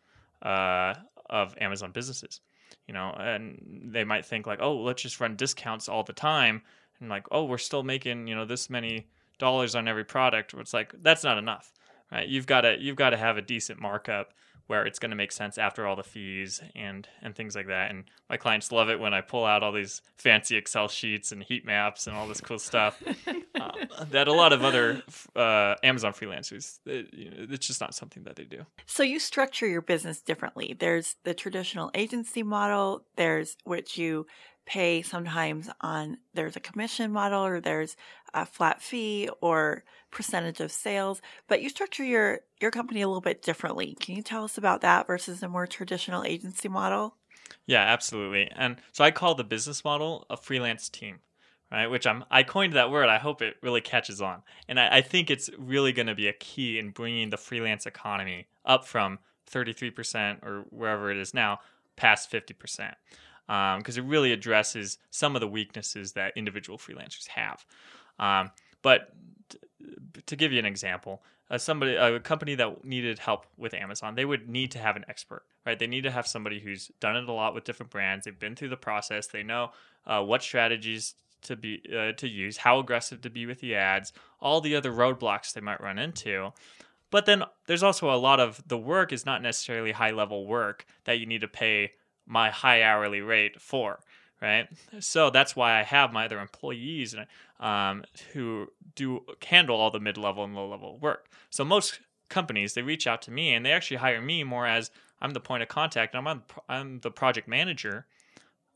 uh, 0.43 0.95
of 1.29 1.55
Amazon 1.61 1.93
businesses. 1.93 2.41
You 2.87 2.95
know, 2.95 3.11
and 3.19 3.91
they 3.93 4.05
might 4.05 4.25
think 4.25 4.47
like, 4.47 4.61
oh, 4.63 4.77
let's 4.77 5.03
just 5.03 5.21
run 5.21 5.37
discounts 5.37 5.89
all 5.89 6.05
the 6.05 6.13
time, 6.13 6.63
and 7.01 7.09
like, 7.09 7.27
oh, 7.31 7.45
we're 7.45 7.59
still 7.59 7.83
making 7.83 8.27
you 8.27 8.35
know 8.35 8.45
this 8.45 8.71
many 8.71 9.09
dollars 9.39 9.75
on 9.75 9.89
every 9.89 10.05
product. 10.05 10.55
It's 10.55 10.75
like 10.75 10.95
that's 11.03 11.25
not 11.25 11.39
enough, 11.39 11.73
right? 12.13 12.29
You've 12.29 12.47
got 12.47 12.63
to 12.63 12.77
you've 12.79 12.97
got 12.97 13.11
to 13.11 13.17
have 13.17 13.37
a 13.37 13.43
decent 13.43 13.81
markup 13.81 14.33
where 14.71 14.87
it's 14.87 15.01
going 15.01 15.11
to 15.11 15.17
make 15.17 15.33
sense 15.33 15.59
after 15.59 15.85
all 15.85 15.97
the 15.97 16.05
fees 16.05 16.63
and 16.77 17.09
and 17.23 17.35
things 17.35 17.57
like 17.57 17.67
that. 17.67 17.91
And 17.91 18.05
my 18.29 18.37
clients 18.37 18.71
love 18.71 18.89
it 18.89 19.01
when 19.01 19.13
I 19.13 19.21
pull 19.21 19.45
out 19.45 19.65
all 19.65 19.73
these 19.73 20.01
fancy 20.17 20.57
Excel 20.57 20.87
sheets 20.87 21.33
and 21.33 21.43
heat 21.43 21.67
maps 21.67 22.07
and 22.07 22.15
all 22.17 22.29
this 22.29 22.41
cool 22.41 22.61
stuff 22.61 23.03
um, 23.61 23.73
that 24.11 24.29
a 24.29 24.33
lot 24.33 24.53
of 24.53 24.63
other 24.63 25.03
uh, 25.35 25.75
Amazon 25.83 26.13
freelancers 26.13 26.79
it, 26.87 27.13
you 27.13 27.31
know, 27.31 27.47
it's 27.51 27.67
just 27.67 27.81
not 27.81 27.97
something 27.97 28.23
that 28.23 28.37
they 28.37 28.45
do. 28.45 28.65
So 28.87 29.03
you 29.03 29.19
structure 29.19 29.67
your 29.67 29.83
business 29.83 30.21
differently. 30.21 30.77
There's 30.79 31.17
the 31.25 31.35
traditional 31.35 31.91
agency 31.93 32.45
model, 32.45 33.03
there's 33.17 33.57
which 33.65 33.99
you 33.99 34.29
pay 34.67 35.03
sometimes 35.03 35.69
on 35.81 36.19
there's 36.35 36.57
a 36.57 36.61
commission 36.61 37.13
model 37.13 37.45
or 37.45 37.61
there's 37.61 37.97
a 38.35 38.47
flat 38.47 38.81
fee 38.81 39.29
or 39.41 39.85
percentage 40.11 40.61
of 40.61 40.71
sales, 40.71 41.21
but 41.49 41.63
you 41.63 41.69
structure 41.69 42.05
your 42.05 42.41
your 42.61 42.71
company 42.71 43.03
a 43.03 43.09
little 43.09 43.21
bit 43.21 43.43
differently. 43.43 43.97
Can 44.01 44.17
you 44.17 44.23
tell 44.23 44.45
us 44.45 44.59
about 44.59 44.81
that 44.83 45.07
versus 45.07 45.43
a 45.43 45.49
more 45.49 45.67
traditional 45.67 46.25
agency 46.25 46.69
model? 46.69 47.17
Yeah, 47.67 47.83
absolutely. 47.83 48.51
And 48.55 48.77
so 48.93 49.05
I 49.05 49.11
call 49.11 49.35
the 49.35 49.45
business 49.45 49.85
model 49.85 50.27
a 50.31 50.37
freelance 50.37 50.89
team, 50.89 51.21
right? 51.71 51.87
Which 51.87 52.07
I'm 52.07 52.25
I 52.31 52.43
coined 52.43 52.75
that 52.75 52.91
word. 52.91 53.09
I 53.09 53.19
hope 53.19 53.43
it 53.43 53.57
really 53.63 53.81
catches 53.81 54.21
on, 54.21 54.43
and 54.69 54.79
I, 54.79 54.99
I 54.99 55.01
think 55.03 55.31
it's 55.31 55.51
really 55.59 55.93
going 55.93 56.07
to 56.09 56.15
be 56.15 56.29
a 56.29 56.33
key 56.33 56.79
in 56.79 56.91
bringing 56.91 57.31
the 57.31 57.37
freelance 57.37 57.87
economy 57.87 58.49
up 58.65 58.87
from 58.87 59.19
33% 59.51 60.45
or 60.45 60.65
wherever 60.71 61.11
it 61.11 61.17
is 61.17 61.35
now 61.35 61.59
past 61.97 62.31
50%, 62.31 62.95
because 63.79 63.99
it 63.99 64.05
really 64.05 64.33
addresses 64.33 64.99
some 65.11 65.35
of 65.35 65.41
the 65.41 65.49
weaknesses 65.49 66.13
that 66.13 66.33
individual 66.37 66.79
freelancers 66.79 67.27
have. 67.27 67.65
Um, 68.21 68.51
but 68.83 69.13
t- 69.49 69.59
to 70.27 70.37
give 70.37 70.53
you 70.53 70.61
an 70.61 70.67
example, 70.67 71.23
uh, 71.51 71.59
somebody 71.59 71.97
a 71.97 72.21
company 72.21 72.55
that 72.55 72.85
needed 72.85 73.19
help 73.19 73.47
with 73.57 73.75
Amazon, 73.75 74.15
they 74.15 74.25
would 74.25 74.49
need 74.49 74.71
to 74.71 74.79
have 74.79 74.95
an 74.95 75.05
expert, 75.09 75.43
right? 75.67 75.79
They 75.79 75.89
need 75.89 76.05
to 76.05 76.11
have 76.11 76.27
somebody 76.27 76.61
who's 76.61 76.93
done 77.01 77.17
it 77.17 77.29
a 77.29 77.33
lot 77.33 77.55
with 77.55 77.65
different 77.65 77.91
brands. 77.91 78.25
They've 78.25 78.39
been 78.39 78.55
through 78.55 78.69
the 78.69 78.77
process. 78.77 79.27
They 79.27 79.43
know 79.43 79.73
uh, 80.07 80.23
what 80.23 80.43
strategies 80.43 81.15
to 81.43 81.57
be 81.57 81.83
uh, 81.93 82.13
to 82.13 82.29
use, 82.29 82.59
how 82.59 82.79
aggressive 82.79 83.21
to 83.23 83.31
be 83.31 83.47
with 83.47 83.61
the 83.61 83.75
ads, 83.75 84.13
all 84.41 84.61
the 84.61 84.77
other 84.77 84.93
roadblocks 84.93 85.53
they 85.53 85.61
might 85.61 85.81
run 85.81 85.99
into. 85.99 86.53
But 87.11 87.27
then 87.27 87.43
there's 87.67 87.83
also 87.83 88.15
a 88.15 88.15
lot 88.15 88.39
of 88.39 88.63
the 88.69 88.79
work 88.79 89.13
is 89.13 89.27
not 89.27 89.43
necessarily 89.43 89.91
high 89.91 90.13
level 90.13 90.47
work 90.47 90.87
that 91.05 91.19
you 91.19 91.27
need 91.27 91.41
to 91.41 91.49
pay 91.49 91.93
my 92.27 92.51
high 92.51 92.83
hourly 92.83 93.21
rate 93.21 93.61
for, 93.61 94.01
right? 94.41 94.69
So 95.01 95.31
that's 95.31 95.57
why 95.57 95.79
I 95.79 95.83
have 95.83 96.13
my 96.13 96.27
other 96.27 96.41
employees 96.41 97.15
um, 97.59 98.05
who 98.33 98.69
do 98.95 99.25
handle 99.45 99.77
all 99.77 99.91
the 99.91 100.01
mid 100.01 100.17
level 100.17 100.45
and 100.45 100.55
low 100.55 100.69
level 100.69 100.99
work. 100.99 101.29
So 101.51 101.65
most 101.65 102.01
companies 102.29 102.75
they 102.75 102.83
reach 102.83 103.07
out 103.07 103.23
to 103.23 103.31
me 103.31 103.53
and 103.53 103.67
they 103.67 103.73
actually 103.73 103.99
hire 103.99 104.23
me 104.23 104.45
more 104.45 104.67
as 104.67 104.91
I'm 105.21 105.33
the 105.33 105.41
point 105.41 105.63
of 105.63 105.69
contact. 105.69 106.15
I'm 106.15 106.27
on, 106.27 106.43
I'm 106.69 107.01
the 107.01 107.11
project 107.11 107.47
manager, 107.47 108.07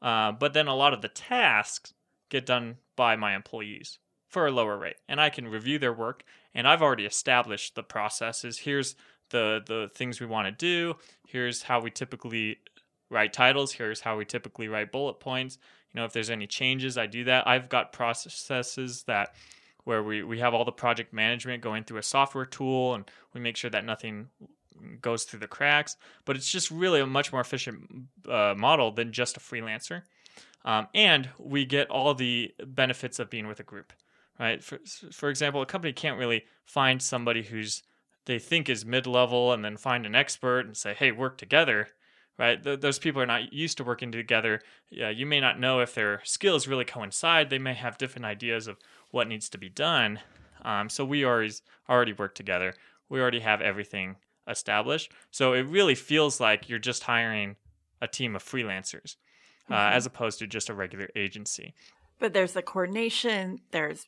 uh, 0.02 0.32
but 0.32 0.52
then 0.52 0.66
a 0.66 0.74
lot 0.74 0.92
of 0.92 1.00
the 1.00 1.08
tasks 1.08 1.94
get 2.28 2.44
done 2.44 2.76
by 2.96 3.16
my 3.16 3.34
employees 3.34 3.98
for 4.28 4.46
a 4.46 4.50
lower 4.50 4.76
rate, 4.76 4.96
and 5.08 5.20
I 5.20 5.30
can 5.30 5.46
review 5.46 5.78
their 5.78 5.92
work. 5.92 6.24
And 6.54 6.68
I've 6.68 6.82
already 6.82 7.06
established 7.06 7.74
the 7.74 7.82
processes. 7.82 8.58
Here's 8.58 8.96
the 9.30 9.62
the 9.64 9.90
things 9.94 10.20
we 10.20 10.26
want 10.26 10.46
to 10.46 10.52
do. 10.52 10.96
Here's 11.26 11.62
how 11.62 11.80
we 11.80 11.90
typically 11.90 12.58
write 13.10 13.32
titles. 13.32 13.72
Here's 13.72 14.00
how 14.00 14.16
we 14.16 14.24
typically 14.24 14.68
write 14.68 14.92
bullet 14.92 15.20
points. 15.20 15.58
You 15.92 16.00
know, 16.00 16.06
if 16.06 16.12
there's 16.12 16.30
any 16.30 16.46
changes, 16.46 16.98
I 16.98 17.06
do 17.06 17.24
that. 17.24 17.46
I've 17.46 17.68
got 17.68 17.92
processes 17.92 19.04
that 19.06 19.34
where 19.84 20.02
we, 20.02 20.22
we 20.22 20.38
have 20.40 20.54
all 20.54 20.64
the 20.64 20.72
project 20.72 21.12
management 21.12 21.62
going 21.62 21.84
through 21.84 21.98
a 21.98 22.02
software 22.02 22.46
tool 22.46 22.94
and 22.94 23.08
we 23.32 23.40
make 23.40 23.56
sure 23.56 23.70
that 23.70 23.84
nothing 23.84 24.28
goes 25.00 25.24
through 25.24 25.40
the 25.40 25.46
cracks. 25.46 25.96
But 26.24 26.36
it's 26.36 26.50
just 26.50 26.70
really 26.70 27.00
a 27.00 27.06
much 27.06 27.32
more 27.32 27.40
efficient 27.40 28.06
uh, 28.28 28.54
model 28.56 28.90
than 28.90 29.12
just 29.12 29.36
a 29.36 29.40
freelancer. 29.40 30.02
Um, 30.64 30.88
and 30.94 31.28
we 31.38 31.64
get 31.66 31.90
all 31.90 32.14
the 32.14 32.52
benefits 32.66 33.18
of 33.18 33.28
being 33.28 33.46
with 33.46 33.60
a 33.60 33.64
group, 33.64 33.92
right? 34.40 34.64
For, 34.64 34.78
for 35.12 35.28
example, 35.28 35.60
a 35.60 35.66
company 35.66 35.92
can't 35.92 36.18
really 36.18 36.44
find 36.64 37.02
somebody 37.02 37.42
who's 37.42 37.82
they 38.26 38.38
think 38.38 38.70
is 38.70 38.86
mid 38.86 39.06
level 39.06 39.52
and 39.52 39.62
then 39.62 39.76
find 39.76 40.06
an 40.06 40.14
expert 40.14 40.60
and 40.60 40.74
say, 40.74 40.94
hey, 40.94 41.12
work 41.12 41.36
together 41.36 41.88
right? 42.38 42.62
Th- 42.62 42.80
those 42.80 42.98
people 42.98 43.20
are 43.22 43.26
not 43.26 43.52
used 43.52 43.76
to 43.78 43.84
working 43.84 44.12
together. 44.12 44.60
Yeah, 44.90 45.10
you 45.10 45.26
may 45.26 45.40
not 45.40 45.60
know 45.60 45.80
if 45.80 45.94
their 45.94 46.20
skills 46.24 46.66
really 46.66 46.84
coincide. 46.84 47.50
They 47.50 47.58
may 47.58 47.74
have 47.74 47.98
different 47.98 48.26
ideas 48.26 48.66
of 48.66 48.78
what 49.10 49.28
needs 49.28 49.48
to 49.50 49.58
be 49.58 49.68
done. 49.68 50.20
Um, 50.64 50.88
so 50.88 51.04
we 51.04 51.24
always 51.24 51.62
already 51.88 52.12
work 52.12 52.34
together. 52.34 52.74
We 53.08 53.20
already 53.20 53.40
have 53.40 53.60
everything 53.60 54.16
established. 54.48 55.12
So 55.30 55.52
it 55.52 55.62
really 55.62 55.94
feels 55.94 56.40
like 56.40 56.68
you're 56.68 56.78
just 56.78 57.04
hiring 57.04 57.56
a 58.00 58.08
team 58.08 58.34
of 58.36 58.42
freelancers 58.42 59.16
uh, 59.70 59.74
Mm-hmm. 59.74 59.96
as 59.96 60.04
opposed 60.06 60.38
to 60.40 60.46
just 60.46 60.68
a 60.68 60.74
regular 60.74 61.08
agency. 61.16 61.74
But 62.18 62.34
there's 62.34 62.52
the 62.52 62.62
coordination, 62.62 63.60
there's 63.70 64.06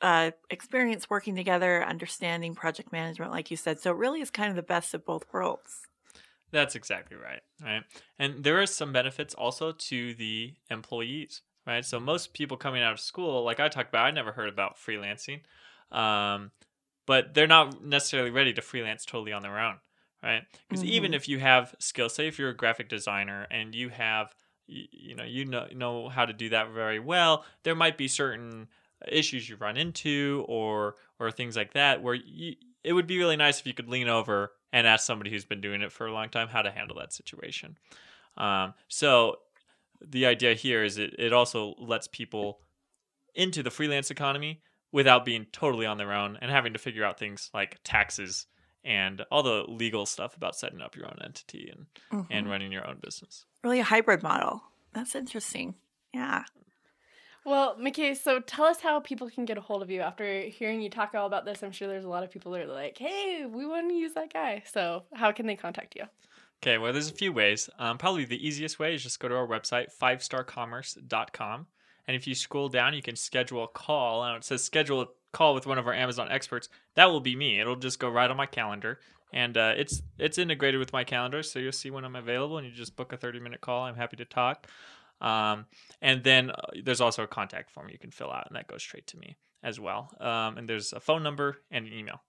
uh, 0.00 0.32
experience 0.50 1.08
working 1.08 1.36
together, 1.36 1.84
understanding 1.84 2.54
project 2.54 2.90
management, 2.90 3.30
like 3.30 3.50
you 3.50 3.56
said. 3.56 3.78
So 3.78 3.92
it 3.92 3.96
really 3.96 4.20
is 4.20 4.30
kind 4.30 4.50
of 4.50 4.56
the 4.56 4.62
best 4.62 4.92
of 4.92 5.04
both 5.06 5.24
worlds. 5.32 5.82
That's 6.52 6.74
exactly 6.74 7.16
right. 7.16 7.40
Right. 7.62 7.82
And 8.18 8.44
there 8.44 8.60
are 8.60 8.66
some 8.66 8.92
benefits 8.92 9.34
also 9.34 9.72
to 9.72 10.14
the 10.14 10.54
employees, 10.70 11.42
right? 11.66 11.84
So 11.84 11.98
most 11.98 12.34
people 12.34 12.56
coming 12.56 12.82
out 12.82 12.92
of 12.92 13.00
school, 13.00 13.42
like 13.42 13.58
I 13.58 13.68
talked 13.68 13.88
about, 13.88 14.06
I 14.06 14.10
never 14.10 14.32
heard 14.32 14.48
about 14.48 14.76
freelancing. 14.76 15.40
Um, 15.90 16.50
but 17.06 17.34
they're 17.34 17.46
not 17.46 17.84
necessarily 17.84 18.30
ready 18.30 18.52
to 18.52 18.62
freelance 18.62 19.04
totally 19.04 19.32
on 19.32 19.42
their 19.42 19.58
own, 19.58 19.76
right? 20.22 20.42
Because 20.68 20.84
even 20.84 21.14
if 21.14 21.28
you 21.28 21.38
have 21.38 21.74
skills, 21.78 22.14
say 22.14 22.28
if 22.28 22.38
you're 22.38 22.50
a 22.50 22.56
graphic 22.56 22.88
designer 22.88 23.46
and 23.50 23.74
you 23.74 23.88
have 23.88 24.34
you, 24.66 24.84
you 24.92 25.14
know 25.16 25.24
you 25.24 25.44
know 25.44 25.66
know 25.74 26.08
how 26.08 26.24
to 26.24 26.32
do 26.32 26.50
that 26.50 26.70
very 26.70 27.00
well, 27.00 27.44
there 27.64 27.74
might 27.74 27.98
be 27.98 28.08
certain 28.08 28.68
issues 29.08 29.48
you 29.48 29.56
run 29.56 29.76
into 29.76 30.44
or 30.48 30.94
or 31.18 31.30
things 31.30 31.56
like 31.56 31.72
that 31.72 32.02
where 32.02 32.14
you, 32.14 32.54
it 32.84 32.92
would 32.92 33.06
be 33.06 33.18
really 33.18 33.36
nice 33.36 33.58
if 33.58 33.66
you 33.66 33.74
could 33.74 33.88
lean 33.88 34.08
over 34.08 34.52
and 34.72 34.86
ask 34.86 35.06
somebody 35.06 35.30
who's 35.30 35.44
been 35.44 35.60
doing 35.60 35.82
it 35.82 35.92
for 35.92 36.06
a 36.06 36.12
long 36.12 36.28
time 36.28 36.48
how 36.48 36.62
to 36.62 36.70
handle 36.70 36.96
that 36.98 37.12
situation. 37.12 37.76
Um, 38.36 38.74
so 38.88 39.36
the 40.00 40.26
idea 40.26 40.54
here 40.54 40.82
is 40.82 40.98
it, 40.98 41.14
it 41.18 41.32
also 41.32 41.74
lets 41.78 42.08
people 42.08 42.60
into 43.34 43.62
the 43.62 43.70
freelance 43.70 44.10
economy 44.10 44.62
without 44.90 45.24
being 45.24 45.46
totally 45.52 45.86
on 45.86 45.98
their 45.98 46.12
own 46.12 46.38
and 46.40 46.50
having 46.50 46.72
to 46.72 46.78
figure 46.78 47.04
out 47.04 47.18
things 47.18 47.50
like 47.54 47.78
taxes 47.84 48.46
and 48.84 49.24
all 49.30 49.42
the 49.42 49.64
legal 49.68 50.06
stuff 50.06 50.36
about 50.36 50.56
setting 50.56 50.80
up 50.80 50.96
your 50.96 51.06
own 51.06 51.18
entity 51.22 51.72
and, 51.72 52.26
and 52.30 52.50
running 52.50 52.72
your 52.72 52.86
own 52.86 52.98
business. 53.00 53.44
Really 53.62 53.80
a 53.80 53.84
hybrid 53.84 54.22
model. 54.22 54.62
That's 54.92 55.14
interesting. 55.14 55.76
Yeah. 56.12 56.44
Well, 57.44 57.76
McKay, 57.76 58.16
so 58.16 58.38
tell 58.38 58.66
us 58.66 58.80
how 58.80 59.00
people 59.00 59.28
can 59.28 59.44
get 59.44 59.58
a 59.58 59.60
hold 59.60 59.82
of 59.82 59.90
you. 59.90 60.00
After 60.00 60.42
hearing 60.42 60.80
you 60.80 60.88
talk 60.88 61.14
all 61.14 61.26
about 61.26 61.44
this, 61.44 61.62
I'm 61.62 61.72
sure 61.72 61.88
there's 61.88 62.04
a 62.04 62.08
lot 62.08 62.22
of 62.22 62.30
people 62.30 62.52
that 62.52 62.62
are 62.62 62.66
like, 62.66 62.96
hey, 62.98 63.46
we 63.50 63.66
want 63.66 63.88
to 63.88 63.94
use 63.94 64.12
that 64.14 64.32
guy. 64.32 64.62
So, 64.70 65.02
how 65.12 65.32
can 65.32 65.46
they 65.46 65.56
contact 65.56 65.96
you? 65.96 66.04
Okay, 66.62 66.78
well, 66.78 66.92
there's 66.92 67.10
a 67.10 67.14
few 67.14 67.32
ways. 67.32 67.68
Um, 67.80 67.98
probably 67.98 68.24
the 68.24 68.46
easiest 68.46 68.78
way 68.78 68.94
is 68.94 69.02
just 69.02 69.18
go 69.18 69.28
to 69.28 69.34
our 69.34 69.48
website, 69.48 69.86
fivestarcommerce.com. 70.00 71.66
And 72.06 72.16
if 72.16 72.26
you 72.28 72.36
scroll 72.36 72.68
down, 72.68 72.94
you 72.94 73.02
can 73.02 73.16
schedule 73.16 73.64
a 73.64 73.68
call. 73.68 74.22
And 74.22 74.36
it 74.36 74.44
says 74.44 74.62
schedule 74.62 75.00
a 75.00 75.06
call 75.32 75.54
with 75.54 75.66
one 75.66 75.78
of 75.78 75.88
our 75.88 75.94
Amazon 75.94 76.28
experts. 76.30 76.68
That 76.94 77.06
will 77.06 77.20
be 77.20 77.34
me. 77.34 77.58
It'll 77.58 77.74
just 77.74 77.98
go 77.98 78.08
right 78.08 78.30
on 78.30 78.36
my 78.36 78.46
calendar. 78.46 79.00
And 79.32 79.56
uh, 79.56 79.74
it's 79.76 80.02
it's 80.18 80.38
integrated 80.38 80.78
with 80.78 80.92
my 80.92 81.04
calendar, 81.04 81.42
so 81.42 81.58
you'll 81.58 81.72
see 81.72 81.90
when 81.90 82.04
I'm 82.04 82.16
available, 82.16 82.58
and 82.58 82.66
you 82.66 82.72
just 82.72 82.96
book 82.96 83.14
a 83.14 83.16
30 83.16 83.40
minute 83.40 83.62
call. 83.62 83.84
I'm 83.84 83.96
happy 83.96 84.16
to 84.18 84.26
talk. 84.26 84.66
Um, 85.22 85.66
and 86.02 86.22
then 86.22 86.50
uh, 86.50 86.56
there's 86.84 87.00
also 87.00 87.22
a 87.22 87.28
contact 87.28 87.70
form 87.70 87.88
you 87.88 87.98
can 87.98 88.10
fill 88.10 88.30
out, 88.30 88.48
and 88.48 88.56
that 88.56 88.66
goes 88.66 88.82
straight 88.82 89.06
to 89.08 89.18
me 89.18 89.36
as 89.62 89.80
well. 89.80 90.10
Um, 90.20 90.58
and 90.58 90.68
there's 90.68 90.92
a 90.92 91.00
phone 91.00 91.22
number 91.22 91.62
and 91.70 91.86
an 91.86 91.92
email. 91.92 92.20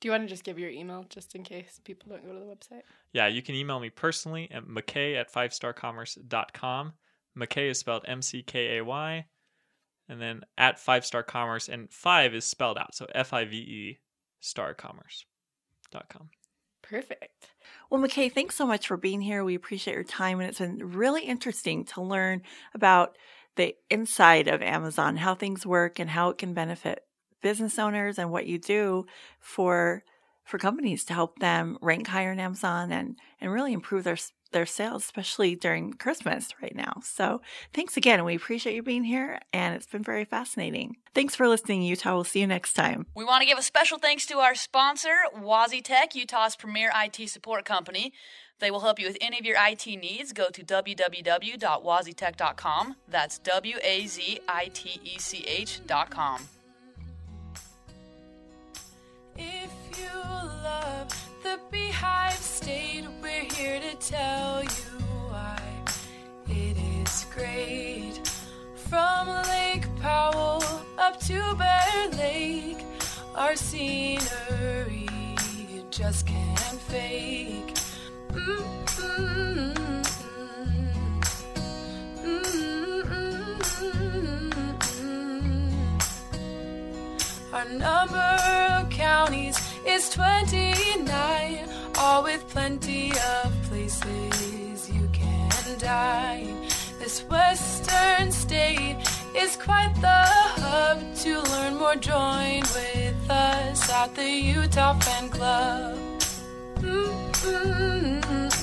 Do 0.00 0.08
you 0.08 0.12
want 0.12 0.24
to 0.24 0.28
just 0.28 0.44
give 0.44 0.58
your 0.58 0.70
email 0.70 1.04
just 1.08 1.34
in 1.34 1.42
case 1.42 1.80
people 1.84 2.08
don't 2.10 2.24
go 2.24 2.32
to 2.32 2.38
the 2.38 2.44
website? 2.44 2.82
Yeah, 3.12 3.26
you 3.26 3.42
can 3.42 3.54
email 3.54 3.80
me 3.80 3.90
personally 3.90 4.48
at 4.50 4.64
mckay 4.64 5.18
at 5.18 5.32
fivestarcommerce.com. 5.32 6.92
McKay 7.38 7.70
is 7.70 7.78
spelled 7.78 8.04
M 8.06 8.22
C 8.22 8.42
K 8.42 8.78
A 8.78 8.84
Y, 8.84 9.26
and 10.08 10.20
then 10.20 10.42
at 10.58 10.78
Five 10.78 11.06
Star 11.06 11.22
Commerce, 11.22 11.68
and 11.68 11.90
five 11.90 12.34
is 12.34 12.44
spelled 12.44 12.76
out, 12.78 12.94
so 12.94 13.06
F 13.14 13.32
I 13.32 13.44
V 13.44 13.56
E 13.56 13.98
starcommerce.com. 14.42 16.30
Perfect. 16.90 17.46
Well, 17.88 18.00
McKay, 18.02 18.32
thanks 18.32 18.56
so 18.56 18.66
much 18.66 18.88
for 18.88 18.96
being 18.96 19.20
here. 19.20 19.44
We 19.44 19.54
appreciate 19.54 19.94
your 19.94 20.02
time, 20.02 20.40
and 20.40 20.48
it's 20.48 20.58
been 20.58 20.92
really 20.92 21.22
interesting 21.22 21.84
to 21.86 22.02
learn 22.02 22.42
about 22.74 23.16
the 23.54 23.76
inside 23.90 24.48
of 24.48 24.60
Amazon, 24.60 25.16
how 25.16 25.36
things 25.36 25.64
work, 25.64 26.00
and 26.00 26.10
how 26.10 26.30
it 26.30 26.38
can 26.38 26.52
benefit 26.52 27.04
business 27.42 27.78
owners, 27.78 28.18
and 28.18 28.32
what 28.32 28.46
you 28.46 28.58
do 28.58 29.06
for 29.38 30.02
for 30.44 30.58
companies 30.58 31.04
to 31.04 31.14
help 31.14 31.38
them 31.38 31.78
rank 31.80 32.08
higher 32.08 32.32
in 32.32 32.40
Amazon 32.40 32.90
and 32.90 33.16
and 33.40 33.52
really 33.52 33.72
improve 33.72 34.02
their 34.02 34.16
their 34.52 34.66
sales, 34.66 35.04
especially 35.04 35.54
during 35.54 35.94
Christmas 35.94 36.54
right 36.62 36.74
now. 36.74 36.94
So 37.02 37.40
thanks 37.72 37.96
again. 37.96 38.24
We 38.24 38.36
appreciate 38.36 38.74
you 38.74 38.82
being 38.82 39.04
here, 39.04 39.38
and 39.52 39.74
it's 39.74 39.86
been 39.86 40.02
very 40.02 40.24
fascinating. 40.24 40.96
Thanks 41.14 41.34
for 41.34 41.48
listening, 41.48 41.82
Utah. 41.82 42.14
We'll 42.14 42.24
see 42.24 42.40
you 42.40 42.46
next 42.46 42.74
time. 42.74 43.06
We 43.14 43.24
want 43.24 43.42
to 43.42 43.46
give 43.46 43.58
a 43.58 43.62
special 43.62 43.98
thanks 43.98 44.26
to 44.26 44.38
our 44.38 44.54
sponsor, 44.54 45.16
WaziTech, 45.36 46.14
Utah's 46.14 46.56
premier 46.56 46.90
IT 46.94 47.28
support 47.28 47.64
company. 47.64 48.12
They 48.60 48.70
will 48.70 48.80
help 48.80 49.00
you 49.00 49.06
with 49.06 49.16
any 49.20 49.38
of 49.38 49.46
your 49.46 49.56
IT 49.58 49.86
needs. 49.86 50.32
Go 50.32 50.50
to 50.50 50.62
www.wazitech.com. 50.62 52.96
That's 53.08 53.38
W 53.38 53.76
A 53.82 54.06
Z 54.06 54.40
I 54.46 54.70
T 54.72 55.00
E 55.02 55.18
C 55.18 55.44
H.com. 55.46 56.42
If 59.36 59.70
you 59.98 60.06
love 60.62 61.29
the 61.42 61.58
Beehive 61.70 62.34
State, 62.34 63.04
we're 63.22 63.44
here 63.54 63.80
to 63.80 63.94
tell 63.96 64.62
you 64.62 65.00
why 65.28 65.62
it 66.48 66.76
is 66.76 67.24
great. 67.34 68.20
From 68.74 69.28
Lake 69.48 69.86
Powell 70.00 70.62
up 70.98 71.18
to 71.20 71.54
Bear 71.54 72.08
Lake, 72.18 72.84
our 73.34 73.56
scenery 73.56 75.08
just 75.90 76.26
can't 76.26 76.80
fake. 76.82 77.74
Mm-mm-mm. 78.32 79.74
Mm-mm-mm. 82.22 83.32
Our 87.52 87.68
number 87.68 88.38
of 88.78 88.90
counties 88.90 89.58
is 89.86 90.10
29, 91.10 91.68
all 91.98 92.22
with 92.22 92.46
plenty 92.48 93.10
of 93.10 93.52
places 93.68 94.88
you 94.88 95.08
can 95.12 95.50
dine. 95.78 96.68
This 97.00 97.24
western 97.24 98.30
state 98.30 98.96
is 99.36 99.56
quite 99.56 99.92
the 100.00 100.24
hub. 100.62 101.00
To 101.22 101.42
learn 101.50 101.76
more, 101.78 101.96
join 101.96 102.60
with 102.60 103.30
us 103.30 103.90
at 103.90 104.14
the 104.14 104.28
Utah 104.30 104.98
Fan 105.00 105.28
Club. 105.30 105.98
Mm-mm-mm. 106.78 108.59